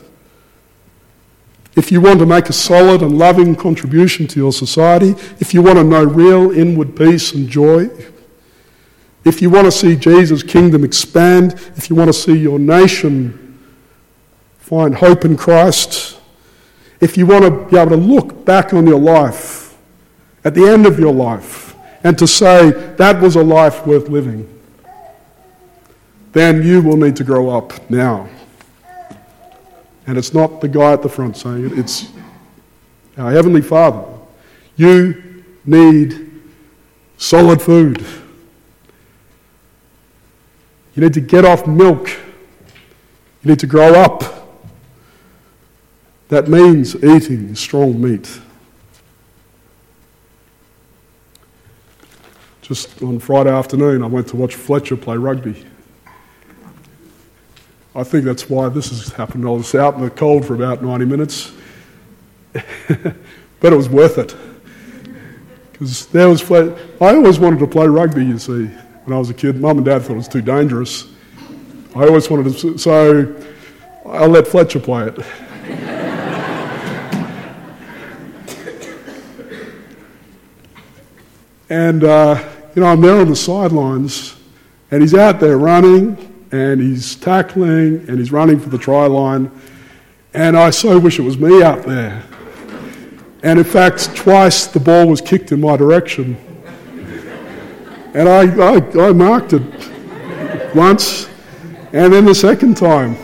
if 1.75 1.91
you 1.91 2.01
want 2.01 2.19
to 2.19 2.25
make 2.25 2.49
a 2.49 2.53
solid 2.53 3.01
and 3.03 3.17
loving 3.17 3.55
contribution 3.55 4.27
to 4.27 4.39
your 4.39 4.51
society, 4.51 5.11
if 5.39 5.53
you 5.53 5.61
want 5.61 5.77
to 5.77 5.83
know 5.83 6.03
real 6.03 6.51
inward 6.51 6.95
peace 6.95 7.33
and 7.33 7.47
joy, 7.47 7.89
if 9.23 9.41
you 9.41 9.49
want 9.49 9.65
to 9.65 9.71
see 9.71 9.95
Jesus' 9.95 10.41
kingdom 10.41 10.83
expand, 10.83 11.53
if 11.75 11.89
you 11.89 11.95
want 11.95 12.07
to 12.07 12.13
see 12.13 12.37
your 12.37 12.59
nation 12.59 13.59
find 14.57 14.95
hope 14.95 15.23
in 15.23 15.37
Christ, 15.37 16.19
if 16.99 17.17
you 17.17 17.25
want 17.25 17.43
to 17.45 17.51
be 17.69 17.77
able 17.77 17.91
to 17.91 17.95
look 17.95 18.43
back 18.43 18.73
on 18.73 18.87
your 18.87 18.99
life 18.99 19.77
at 20.43 20.55
the 20.55 20.67
end 20.67 20.85
of 20.85 20.99
your 20.99 21.13
life 21.13 21.66
and 22.07 22.17
to 22.17 22.25
say 22.25 22.71
that 22.95 23.19
was 23.19 23.35
a 23.35 23.43
life 23.43 23.85
worth 23.85 24.07
living, 24.07 24.47
then 26.31 26.63
you 26.63 26.81
will 26.81 26.95
need 26.95 27.17
to 27.17 27.25
grow 27.25 27.49
up 27.49 27.89
now. 27.89 28.29
And 30.05 30.17
it's 30.17 30.33
not 30.33 30.61
the 30.61 30.69
guy 30.69 30.93
at 30.93 31.01
the 31.01 31.09
front 31.09 31.35
saying 31.35 31.65
it, 31.65 31.77
it's 31.77 32.07
our 33.17 33.29
Heavenly 33.29 33.61
Father. 33.61 34.05
You 34.77 35.43
need 35.65 36.31
solid 37.17 37.61
food. 37.61 37.99
You 40.95 41.03
need 41.03 41.13
to 41.13 41.19
get 41.19 41.43
off 41.43 41.67
milk. 41.67 42.07
You 43.41 43.49
need 43.49 43.59
to 43.59 43.67
grow 43.67 43.95
up. 43.95 44.23
That 46.29 46.47
means 46.47 46.95
eating 47.03 47.53
strong 47.55 48.01
meat. 48.01 48.39
Just 52.67 53.01
on 53.01 53.17
Friday 53.17 53.49
afternoon, 53.49 54.03
I 54.03 54.07
went 54.07 54.27
to 54.27 54.35
watch 54.35 54.55
Fletcher 54.55 54.97
play 54.97 55.15
rugby. 55.15 55.65
I 57.95 58.03
think 58.03 58.25
that's 58.25 58.49
why 58.49 58.67
this 58.67 58.89
has 58.89 59.07
happened. 59.13 59.45
I 59.45 59.51
was 59.51 59.73
out 59.73 59.95
in 59.95 60.01
the 60.01 60.09
cold 60.09 60.45
for 60.45 60.53
about 60.53 60.83
90 60.83 61.05
minutes, 61.05 61.53
but 62.51 63.71
it 63.71 63.77
was 63.77 63.87
worth 63.87 64.17
it. 64.17 64.35
Because 65.71 66.07
there 66.07 66.27
was. 66.27 66.43
I 66.51 67.15
always 67.15 67.39
wanted 67.39 67.59
to 67.59 67.67
play 67.67 67.87
rugby, 67.87 68.25
you 68.25 68.37
see, 68.37 68.65
when 68.65 69.15
I 69.15 69.17
was 69.17 69.29
a 69.29 69.33
kid. 69.33 69.61
Mum 69.61 69.77
and 69.77 69.85
Dad 69.85 70.01
thought 70.01 70.15
it 70.15 70.17
was 70.17 70.27
too 70.27 70.41
dangerous. 70.41 71.07
I 71.95 72.05
always 72.05 72.29
wanted 72.29 72.53
to, 72.53 72.77
so 72.77 73.33
I 74.05 74.25
let 74.25 74.45
Fletcher 74.45 74.81
play 74.81 75.07
it. 75.07 75.19
and 81.69 82.03
uh, 82.03 82.56
you 82.77 82.83
know, 82.83 82.89
I'm 82.89 83.01
there 83.01 83.19
on 83.19 83.27
the 83.27 83.35
sidelines, 83.35 84.35
and 84.91 85.01
he's 85.01 85.15
out 85.15 85.39
there 85.39 85.57
running, 85.57 86.15
and 86.51 86.79
he's 86.79 87.15
tackling, 87.15 88.07
and 88.07 88.19
he's 88.19 88.31
running 88.31 88.59
for 88.59 88.69
the 88.69 88.77
try 88.77 89.07
line. 89.07 89.49
And 90.35 90.55
I 90.55 90.69
so 90.69 90.99
wish 90.99 91.17
it 91.17 91.23
was 91.23 91.39
me 91.39 91.63
out 91.63 91.81
there. 91.87 92.21
And 93.41 93.57
in 93.57 93.65
fact, 93.65 94.15
twice 94.15 94.67
the 94.67 94.79
ball 94.79 95.07
was 95.07 95.21
kicked 95.21 95.51
in 95.51 95.59
my 95.59 95.75
direction. 95.75 96.37
And 98.13 98.29
I, 98.29 98.75
I, 98.75 99.07
I 99.07 99.11
marked 99.11 99.53
it 99.53 100.75
once, 100.75 101.27
and 101.93 102.13
then 102.13 102.25
the 102.25 102.35
second 102.35 102.77
time. 102.77 103.17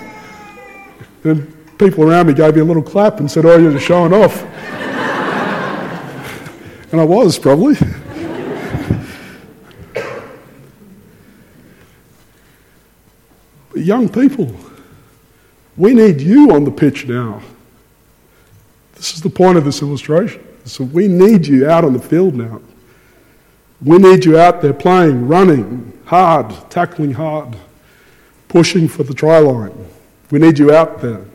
And 1.25 1.77
people 1.77 2.09
around 2.09 2.25
me 2.25 2.33
gave 2.33 2.55
me 2.55 2.61
a 2.61 2.65
little 2.65 2.81
clap 2.81 3.19
and 3.19 3.29
said, 3.29 3.45
Oh, 3.45 3.59
you're 3.59 3.79
showing 3.79 4.13
off. 4.13 4.41
and 6.91 6.99
I 6.99 7.03
was, 7.03 7.37
probably. 7.37 7.75
Young 13.75 14.09
people, 14.09 14.53
we 15.77 15.93
need 15.93 16.21
you 16.21 16.51
on 16.51 16.63
the 16.63 16.71
pitch 16.71 17.07
now. 17.07 17.41
This 18.95 19.13
is 19.13 19.21
the 19.21 19.29
point 19.29 19.57
of 19.57 19.65
this 19.65 19.81
illustration. 19.81 20.41
So 20.65 20.83
we 20.83 21.07
need 21.07 21.45
you 21.45 21.69
out 21.69 21.83
on 21.83 21.93
the 21.93 21.99
field 21.99 22.35
now. 22.35 22.61
We 23.83 23.97
need 23.97 24.23
you 24.23 24.39
out 24.39 24.61
there 24.61 24.73
playing, 24.73 25.27
running 25.27 26.01
hard, 26.05 26.53
tackling 26.69 27.13
hard, 27.13 27.55
pushing 28.47 28.87
for 28.87 29.03
the 29.03 29.13
try 29.13 29.39
line. 29.39 29.73
We 30.31 30.39
need 30.39 30.57
you 30.57 30.73
out 30.73 31.01
there. 31.01 31.25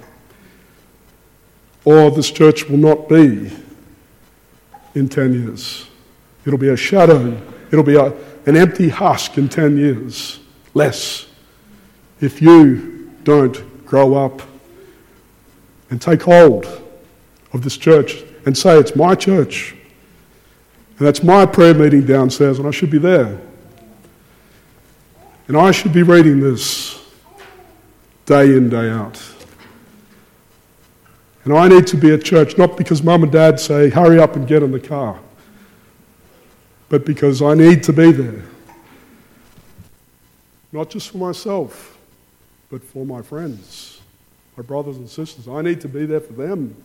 Or 1.85 2.11
this 2.11 2.31
church 2.31 2.69
will 2.69 2.79
not 2.79 3.09
be 3.09 3.51
in 4.95 5.09
10 5.09 5.35
years. 5.35 5.87
It'll 6.47 6.59
be 6.59 6.71
a 6.71 6.77
shadow. 6.77 7.41
It'll 7.71 7.85
be 7.85 7.97
a, 7.97 8.13
an 8.47 8.57
empty 8.57 8.89
husk 8.89 9.37
in 9.37 9.49
10 9.49 9.77
years. 9.77 10.41
Less 10.75 11.28
if 12.21 12.43
you 12.43 13.11
don't 13.25 13.87
grow 13.87 14.15
up 14.15 14.43
and 15.91 16.01
take 16.01 16.23
hold 16.23 16.67
of 17.53 17.63
this 17.63 17.77
church 17.77 18.23
and 18.47 18.57
say, 18.57 18.79
It's 18.79 18.97
my 18.97 19.15
church. 19.15 19.75
And 20.99 21.07
that's 21.07 21.23
my 21.23 21.47
prayer 21.47 21.75
meeting 21.75 22.05
downstairs, 22.05 22.59
and 22.59 22.67
I 22.67 22.73
should 22.73 22.91
be 22.91 22.99
there. 22.99 23.41
And 25.47 25.57
I 25.57 25.71
should 25.71 25.93
be 25.93 26.03
reading 26.03 26.41
this 26.41 27.01
day 28.27 28.57
in, 28.57 28.69
day 28.69 28.91
out. 28.91 29.23
And 31.45 31.57
I 31.57 31.69
need 31.69 31.87
to 31.89 31.97
be 31.97 32.13
at 32.13 32.25
church, 32.25 32.59
not 32.59 32.77
because 32.77 33.03
mum 33.03 33.23
and 33.23 33.33
dad 33.33 33.59
say, 33.59 33.89
hurry 33.89 34.19
up 34.19 34.37
and 34.37 34.47
get 34.47 34.63
in 34.63 34.73
the 34.73 34.81
car, 34.81 35.19
but 36.89 37.07
because 37.07 37.41
I 37.41 37.55
need 37.55 37.83
to 37.85 37.93
be 37.93 38.13
there. 38.13 38.45
Not 40.73 40.91
just 40.91 41.11
for 41.11 41.19
myself, 41.19 41.98
but 42.71 42.85
for 42.85 43.07
my 43.07 43.23
friends, 43.23 44.01
my 44.57 44.63
brothers 44.63 44.97
and 44.97 45.09
sisters. 45.09 45.49
I 45.49 45.63
need 45.63 45.81
to 45.83 45.89
be 45.89 46.05
there 46.05 46.21
for 46.21 46.33
them. 46.33 46.77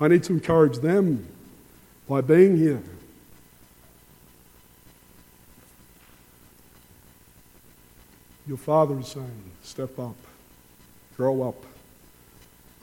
I 0.00 0.08
need 0.08 0.24
to 0.24 0.32
encourage 0.32 0.78
them 0.78 1.26
by 2.08 2.22
being 2.22 2.56
here. 2.56 2.82
Your 8.48 8.56
Father 8.56 8.98
is 8.98 9.08
saying, 9.08 9.52
step 9.62 9.96
up, 9.98 10.16
grow 11.16 11.42
up, 11.42 11.62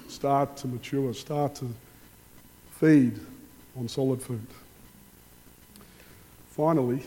start 0.08 0.56
to 0.58 0.67
mature, 0.67 1.13
start 1.13 1.56
to 1.56 1.67
feed 2.71 3.19
on 3.77 3.89
solid 3.89 4.21
food. 4.21 4.45
Finally, 6.51 7.01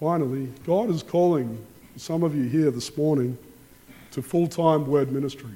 finally, 0.00 0.48
God 0.66 0.90
is 0.90 1.02
calling 1.02 1.64
some 1.96 2.22
of 2.22 2.34
you 2.34 2.44
here 2.44 2.70
this 2.70 2.96
morning 2.96 3.36
to 4.12 4.22
full 4.22 4.46
time 4.46 4.86
word 4.86 5.12
ministry. 5.12 5.50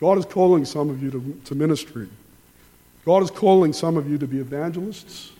God 0.00 0.18
is 0.18 0.24
calling 0.24 0.64
some 0.64 0.90
of 0.90 1.02
you 1.02 1.10
to, 1.10 1.40
to 1.46 1.54
ministry. 1.54 2.08
God 3.04 3.22
is 3.22 3.30
calling 3.30 3.72
some 3.72 3.96
of 3.96 4.08
you 4.08 4.18
to 4.18 4.26
be 4.26 4.38
evangelists, 4.38 5.32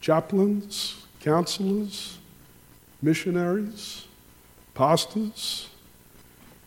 chaplains, 0.00 1.06
counselors, 1.20 2.18
missionaries, 3.00 4.06
pastors, 4.74 5.68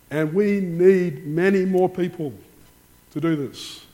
and 0.09 0.33
we 0.33 0.59
need 0.59 1.25
many 1.25 1.65
more 1.65 1.89
people 1.89 2.33
to 3.11 3.19
do 3.19 3.35
this. 3.35 3.85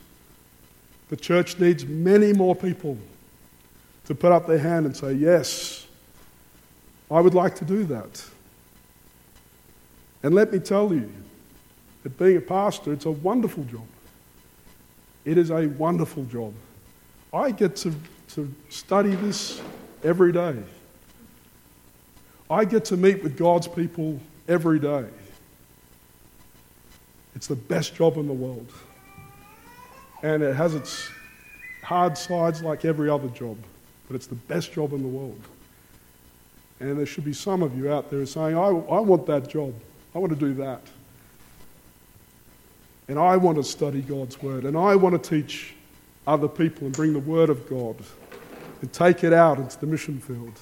The 1.08 1.16
church 1.16 1.58
needs 1.58 1.84
many 1.84 2.32
more 2.32 2.54
people 2.54 2.96
to 4.06 4.14
put 4.14 4.32
up 4.32 4.46
their 4.46 4.58
hand 4.58 4.86
and 4.86 4.96
say, 4.96 5.12
Yes, 5.12 5.79
I 7.10 7.20
would 7.20 7.34
like 7.34 7.56
to 7.56 7.64
do 7.64 7.84
that. 7.84 8.24
And 10.22 10.34
let 10.34 10.52
me 10.52 10.58
tell 10.58 10.92
you 10.92 11.10
that 12.02 12.18
being 12.18 12.36
a 12.36 12.40
pastor, 12.40 12.92
it's 12.92 13.06
a 13.06 13.10
wonderful 13.10 13.64
job. 13.64 13.86
It 15.24 15.38
is 15.38 15.50
a 15.50 15.66
wonderful 15.66 16.24
job. 16.24 16.54
I 17.32 17.50
get 17.50 17.76
to, 17.76 17.94
to 18.34 18.52
study 18.68 19.14
this 19.16 19.60
every 20.02 20.32
day. 20.32 20.56
I 22.50 22.64
get 22.64 22.84
to 22.86 22.96
meet 22.96 23.22
with 23.22 23.36
God's 23.36 23.68
people 23.68 24.20
every 24.48 24.78
day. 24.78 25.06
It's 27.36 27.46
the 27.46 27.56
best 27.56 27.94
job 27.94 28.16
in 28.16 28.26
the 28.26 28.32
world. 28.32 28.70
And 30.22 30.42
it 30.42 30.54
has 30.56 30.74
its 30.74 31.08
hard 31.82 32.18
sides 32.18 32.62
like 32.62 32.84
every 32.84 33.08
other 33.08 33.28
job, 33.28 33.56
but 34.06 34.16
it's 34.16 34.26
the 34.26 34.34
best 34.34 34.72
job 34.72 34.92
in 34.92 35.02
the 35.02 35.08
world. 35.08 35.40
And 36.80 36.98
there 36.98 37.06
should 37.06 37.24
be 37.24 37.34
some 37.34 37.62
of 37.62 37.76
you 37.76 37.92
out 37.92 38.10
there 38.10 38.24
saying, 38.24 38.56
I, 38.56 38.68
I 38.68 39.00
want 39.00 39.26
that 39.26 39.48
job. 39.48 39.74
I 40.14 40.18
want 40.18 40.32
to 40.32 40.38
do 40.38 40.54
that. 40.54 40.80
And 43.06 43.18
I 43.18 43.36
want 43.36 43.58
to 43.58 43.64
study 43.64 44.00
God's 44.00 44.40
Word. 44.42 44.64
And 44.64 44.76
I 44.76 44.96
want 44.96 45.22
to 45.22 45.30
teach 45.30 45.74
other 46.26 46.48
people 46.48 46.86
and 46.86 46.94
bring 46.94 47.12
the 47.12 47.18
Word 47.18 47.50
of 47.50 47.68
God 47.68 47.96
and 48.80 48.92
take 48.92 49.24
it 49.24 49.32
out 49.32 49.58
into 49.58 49.78
the 49.78 49.86
mission 49.86 50.20
field 50.20 50.58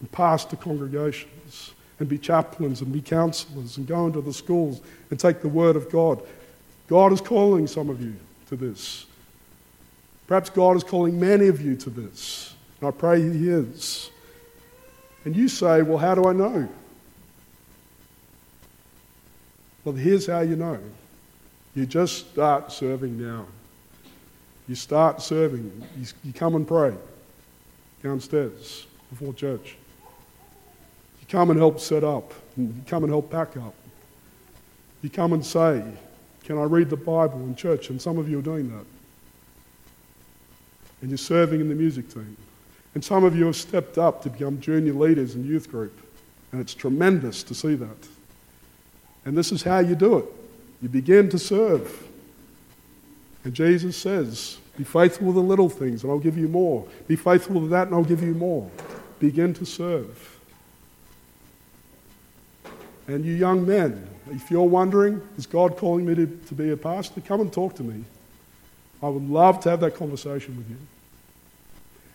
and 0.00 0.10
pastor 0.10 0.56
congregations 0.56 1.72
and 2.00 2.08
be 2.08 2.18
chaplains 2.18 2.80
and 2.80 2.92
be 2.92 3.00
counselors 3.00 3.76
and 3.76 3.86
go 3.86 4.06
into 4.06 4.20
the 4.20 4.32
schools 4.32 4.80
and 5.10 5.20
take 5.20 5.40
the 5.40 5.48
Word 5.48 5.76
of 5.76 5.90
God. 5.90 6.22
God 6.88 7.12
is 7.12 7.20
calling 7.20 7.66
some 7.66 7.90
of 7.90 8.00
you 8.00 8.16
to 8.48 8.56
this. 8.56 9.06
Perhaps 10.26 10.50
God 10.50 10.76
is 10.76 10.84
calling 10.84 11.18
many 11.18 11.48
of 11.48 11.60
you 11.60 11.76
to 11.76 11.90
this. 11.90 12.54
And 12.80 12.88
I 12.88 12.90
pray 12.90 13.20
He 13.20 13.48
is. 13.48 14.10
And 15.24 15.36
you 15.36 15.48
say, 15.48 15.82
Well, 15.82 15.98
how 15.98 16.14
do 16.14 16.26
I 16.26 16.32
know? 16.32 16.68
Well, 19.84 19.94
here's 19.94 20.26
how 20.26 20.40
you 20.40 20.56
know 20.56 20.78
you 21.74 21.86
just 21.86 22.30
start 22.30 22.72
serving 22.72 23.20
now. 23.20 23.46
You 24.68 24.74
start 24.74 25.22
serving. 25.22 25.70
You, 25.96 26.06
you 26.24 26.32
come 26.32 26.56
and 26.56 26.66
pray 26.66 26.94
downstairs 28.02 28.86
before 29.10 29.32
church. 29.32 29.76
You 31.20 31.26
come 31.28 31.50
and 31.50 31.58
help 31.58 31.80
set 31.80 32.04
up. 32.04 32.34
You 32.56 32.74
come 32.86 33.04
and 33.04 33.12
help 33.12 33.30
pack 33.30 33.56
up. 33.56 33.74
You 35.02 35.10
come 35.10 35.32
and 35.32 35.44
say, 35.44 35.84
Can 36.44 36.58
I 36.58 36.64
read 36.64 36.90
the 36.90 36.96
Bible 36.96 37.40
in 37.40 37.54
church? 37.54 37.90
And 37.90 38.02
some 38.02 38.18
of 38.18 38.28
you 38.28 38.40
are 38.40 38.42
doing 38.42 38.68
that. 38.76 38.84
And 41.00 41.10
you're 41.10 41.18
serving 41.18 41.60
in 41.60 41.68
the 41.68 41.74
music 41.74 42.12
team. 42.12 42.36
And 42.98 43.04
some 43.04 43.22
of 43.22 43.36
you 43.36 43.46
have 43.46 43.54
stepped 43.54 43.96
up 43.96 44.24
to 44.24 44.28
become 44.28 44.60
junior 44.60 44.92
leaders 44.92 45.36
in 45.36 45.44
youth 45.44 45.70
group. 45.70 45.96
And 46.50 46.60
it's 46.60 46.74
tremendous 46.74 47.44
to 47.44 47.54
see 47.54 47.76
that. 47.76 48.08
And 49.24 49.38
this 49.38 49.52
is 49.52 49.62
how 49.62 49.78
you 49.78 49.94
do 49.94 50.18
it. 50.18 50.24
You 50.82 50.88
begin 50.88 51.28
to 51.28 51.38
serve. 51.38 52.08
And 53.44 53.54
Jesus 53.54 53.96
says, 53.96 54.58
Be 54.76 54.82
faithful 54.82 55.28
with 55.28 55.36
the 55.36 55.42
little 55.42 55.68
things, 55.68 56.02
and 56.02 56.10
I'll 56.10 56.18
give 56.18 56.36
you 56.36 56.48
more. 56.48 56.88
Be 57.06 57.14
faithful 57.14 57.60
with 57.60 57.70
that, 57.70 57.86
and 57.86 57.94
I'll 57.94 58.02
give 58.02 58.20
you 58.20 58.34
more. 58.34 58.68
Begin 59.20 59.54
to 59.54 59.64
serve. 59.64 60.36
And 63.06 63.24
you 63.24 63.32
young 63.32 63.64
men, 63.64 64.08
if 64.32 64.50
you're 64.50 64.64
wondering, 64.64 65.22
is 65.36 65.46
God 65.46 65.76
calling 65.76 66.04
me 66.04 66.16
to, 66.16 66.26
to 66.26 66.54
be 66.56 66.72
a 66.72 66.76
pastor? 66.76 67.20
Come 67.20 67.42
and 67.42 67.52
talk 67.52 67.76
to 67.76 67.84
me. 67.84 68.02
I 69.00 69.08
would 69.08 69.30
love 69.30 69.60
to 69.60 69.70
have 69.70 69.78
that 69.82 69.94
conversation 69.94 70.56
with 70.56 70.68
you. 70.68 70.78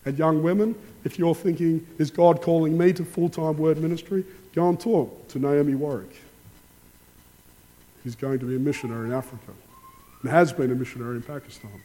And 0.06 0.18
young 0.18 0.44
women, 0.44 0.76
if 1.04 1.18
you're 1.18 1.36
thinking, 1.36 1.86
is 1.98 2.12
God 2.12 2.42
calling 2.42 2.78
me 2.78 2.94
to 2.94 3.06
full 3.06 3.30
time 3.30 3.58
word 3.58 3.78
ministry? 3.78 4.26
Go 4.54 4.70
and 4.70 4.80
talk 4.80 5.28
to 5.30 5.40
Naomi 5.40 5.76
Warwick. 5.76 6.16
He's 8.04 8.16
going 8.16 8.40
to 8.40 8.46
be 8.46 8.56
a 8.56 8.60
missionary 8.60 9.08
in 9.08 9.14
Africa 9.14 9.52
and 10.22 10.32
has 10.32 10.52
been 10.52 10.72
a 10.72 10.76
missionary 10.76 11.16
in 11.16 11.22
Pakistan. 11.22 11.82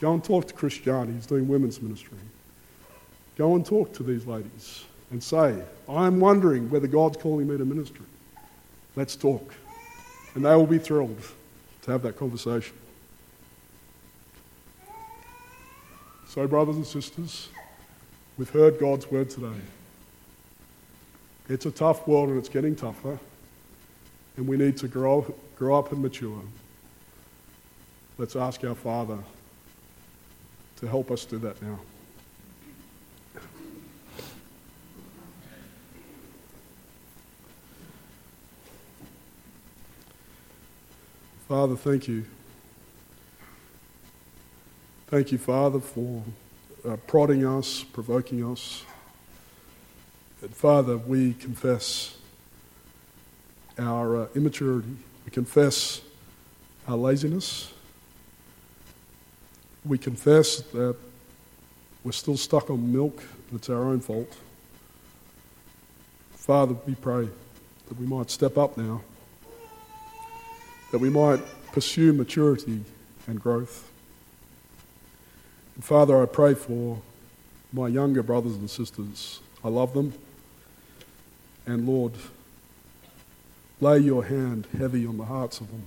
Go 0.00 0.14
and 0.14 0.24
talk 0.24 0.48
to 0.48 0.54
Christiani, 0.54 1.14
he's 1.14 1.26
doing 1.26 1.46
women's 1.46 1.80
ministry. 1.80 2.18
Go 3.36 3.54
and 3.54 3.64
talk 3.64 3.92
to 3.94 4.02
these 4.02 4.26
ladies 4.26 4.84
and 5.10 5.22
say, 5.22 5.62
I'm 5.88 6.18
wondering 6.18 6.68
whether 6.70 6.86
God's 6.86 7.16
calling 7.18 7.46
me 7.48 7.56
to 7.56 7.64
ministry. 7.64 8.06
Let's 8.96 9.14
talk. 9.16 9.54
And 10.34 10.44
they 10.44 10.54
will 10.56 10.66
be 10.66 10.78
thrilled 10.78 11.22
to 11.82 11.90
have 11.92 12.02
that 12.02 12.16
conversation. 12.16 12.74
So, 16.32 16.46
brothers 16.46 16.76
and 16.76 16.86
sisters, 16.86 17.50
we've 18.38 18.48
heard 18.48 18.78
God's 18.78 19.06
word 19.10 19.28
today. 19.28 19.60
It's 21.50 21.66
a 21.66 21.70
tough 21.70 22.08
world 22.08 22.30
and 22.30 22.38
it's 22.38 22.48
getting 22.48 22.74
tougher 22.74 23.18
and 24.38 24.48
we 24.48 24.56
need 24.56 24.78
to 24.78 24.88
grow, 24.88 25.26
grow 25.56 25.78
up 25.78 25.92
and 25.92 26.00
mature. 26.00 26.40
Let's 28.16 28.34
ask 28.34 28.64
our 28.64 28.74
Father 28.74 29.18
to 30.76 30.88
help 30.88 31.10
us 31.10 31.26
do 31.26 31.36
that 31.40 31.60
now. 31.60 31.78
Father, 41.46 41.76
thank 41.76 42.08
you. 42.08 42.24
Thank 45.12 45.30
you, 45.30 45.36
Father, 45.36 45.78
for 45.78 46.22
uh, 46.88 46.96
prodding 47.06 47.44
us, 47.44 47.84
provoking 47.84 48.50
us. 48.50 48.82
And 50.40 50.56
Father, 50.56 50.96
we 50.96 51.34
confess 51.34 52.16
our 53.78 54.22
uh, 54.22 54.28
immaturity. 54.34 54.96
We 55.26 55.30
confess 55.30 56.00
our 56.88 56.96
laziness. 56.96 57.74
We 59.84 59.98
confess 59.98 60.62
that 60.72 60.96
we're 62.04 62.12
still 62.12 62.38
stuck 62.38 62.70
on 62.70 62.90
milk 62.90 63.22
and 63.50 63.58
it's 63.58 63.68
our 63.68 63.82
own 63.82 64.00
fault. 64.00 64.34
Father, 66.36 66.74
we 66.86 66.94
pray 66.94 67.28
that 67.88 68.00
we 68.00 68.06
might 68.06 68.30
step 68.30 68.56
up 68.56 68.78
now, 68.78 69.02
that 70.90 70.98
we 70.98 71.10
might 71.10 71.42
pursue 71.70 72.14
maturity 72.14 72.80
and 73.26 73.38
growth. 73.38 73.91
Father, 75.82 76.22
I 76.22 76.26
pray 76.26 76.54
for 76.54 77.02
my 77.72 77.88
younger 77.88 78.22
brothers 78.22 78.54
and 78.54 78.70
sisters. 78.70 79.40
I 79.64 79.68
love 79.68 79.94
them. 79.94 80.14
And 81.66 81.88
Lord, 81.88 82.12
lay 83.80 83.98
your 83.98 84.24
hand 84.24 84.68
heavy 84.78 85.04
on 85.04 85.18
the 85.18 85.24
hearts 85.24 85.60
of 85.60 85.68
them. 85.72 85.82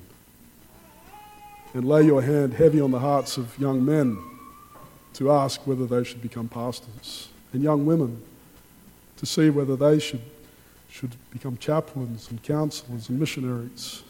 And 1.74 1.88
lay 1.88 2.04
your 2.04 2.22
hand 2.22 2.56
heavy 2.56 2.82
on 2.82 2.92
the 2.92 3.00
hearts 3.00 3.38
of 3.38 3.58
young 3.58 3.86
men 3.86 4.22
to 5.14 5.32
ask 5.32 5.66
whether 5.66 5.86
they 5.86 6.04
should 6.04 6.22
become 6.22 6.50
pastors, 6.50 7.30
and 7.54 7.64
young 7.64 7.86
women 7.86 8.22
to 9.16 9.26
see 9.26 9.50
whether 9.50 9.78
they 9.78 9.98
should, 9.98 10.22
should 10.90 11.16
become 11.32 11.56
chaplains 11.56 12.30
and 12.30 12.44
counselors 12.44 13.08
and 13.08 13.18
missionaries, 13.18 14.04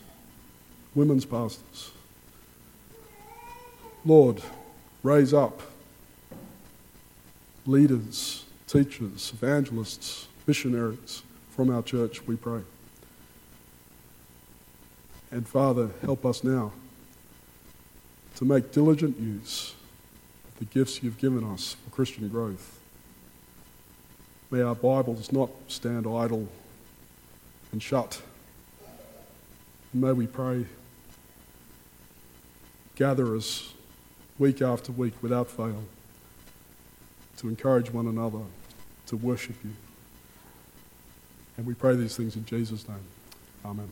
women's 0.96 1.26
pastors. 1.26 1.92
Lord, 4.04 4.42
raise 5.04 5.32
up 5.32 5.62
leaders, 7.66 8.46
teachers, 8.68 9.32
evangelists, 9.34 10.28
missionaries 10.46 11.24
from 11.50 11.70
our 11.70 11.82
church, 11.82 12.26
we 12.28 12.36
pray. 12.36 12.62
And 15.32 15.48
Father, 15.48 15.90
help 16.02 16.26
us 16.26 16.44
now 16.44 16.72
to 18.36 18.46
make 18.46 18.72
diligent 18.72 19.20
use 19.20 19.74
of 20.48 20.60
the 20.60 20.66
gifts 20.66 21.02
you've 21.02 21.18
given 21.18 21.44
us 21.44 21.76
for 21.84 21.90
Christian 21.90 22.28
growth. 22.30 22.80
May 24.52 24.62
our 24.62 24.76
Bibles 24.76 25.32
not 25.32 25.50
stand 25.68 26.06
idle 26.06 26.48
and 27.72 27.82
shut. 27.82 28.22
And 29.92 30.02
may 30.02 30.12
we 30.12 30.28
pray, 30.28 30.66
gather 32.96 33.36
us 33.36 33.74
week 34.38 34.62
after 34.62 34.92
week 34.92 35.14
without 35.22 35.50
fail 35.50 35.84
to 37.38 37.48
encourage 37.48 37.92
one 37.92 38.08
another 38.08 38.40
to 39.08 39.18
worship 39.18 39.56
you. 39.64 39.72
And 41.58 41.66
we 41.66 41.74
pray 41.74 41.96
these 41.96 42.16
things 42.16 42.36
in 42.36 42.46
Jesus' 42.46 42.88
name. 42.88 42.98
Amen. 43.64 43.90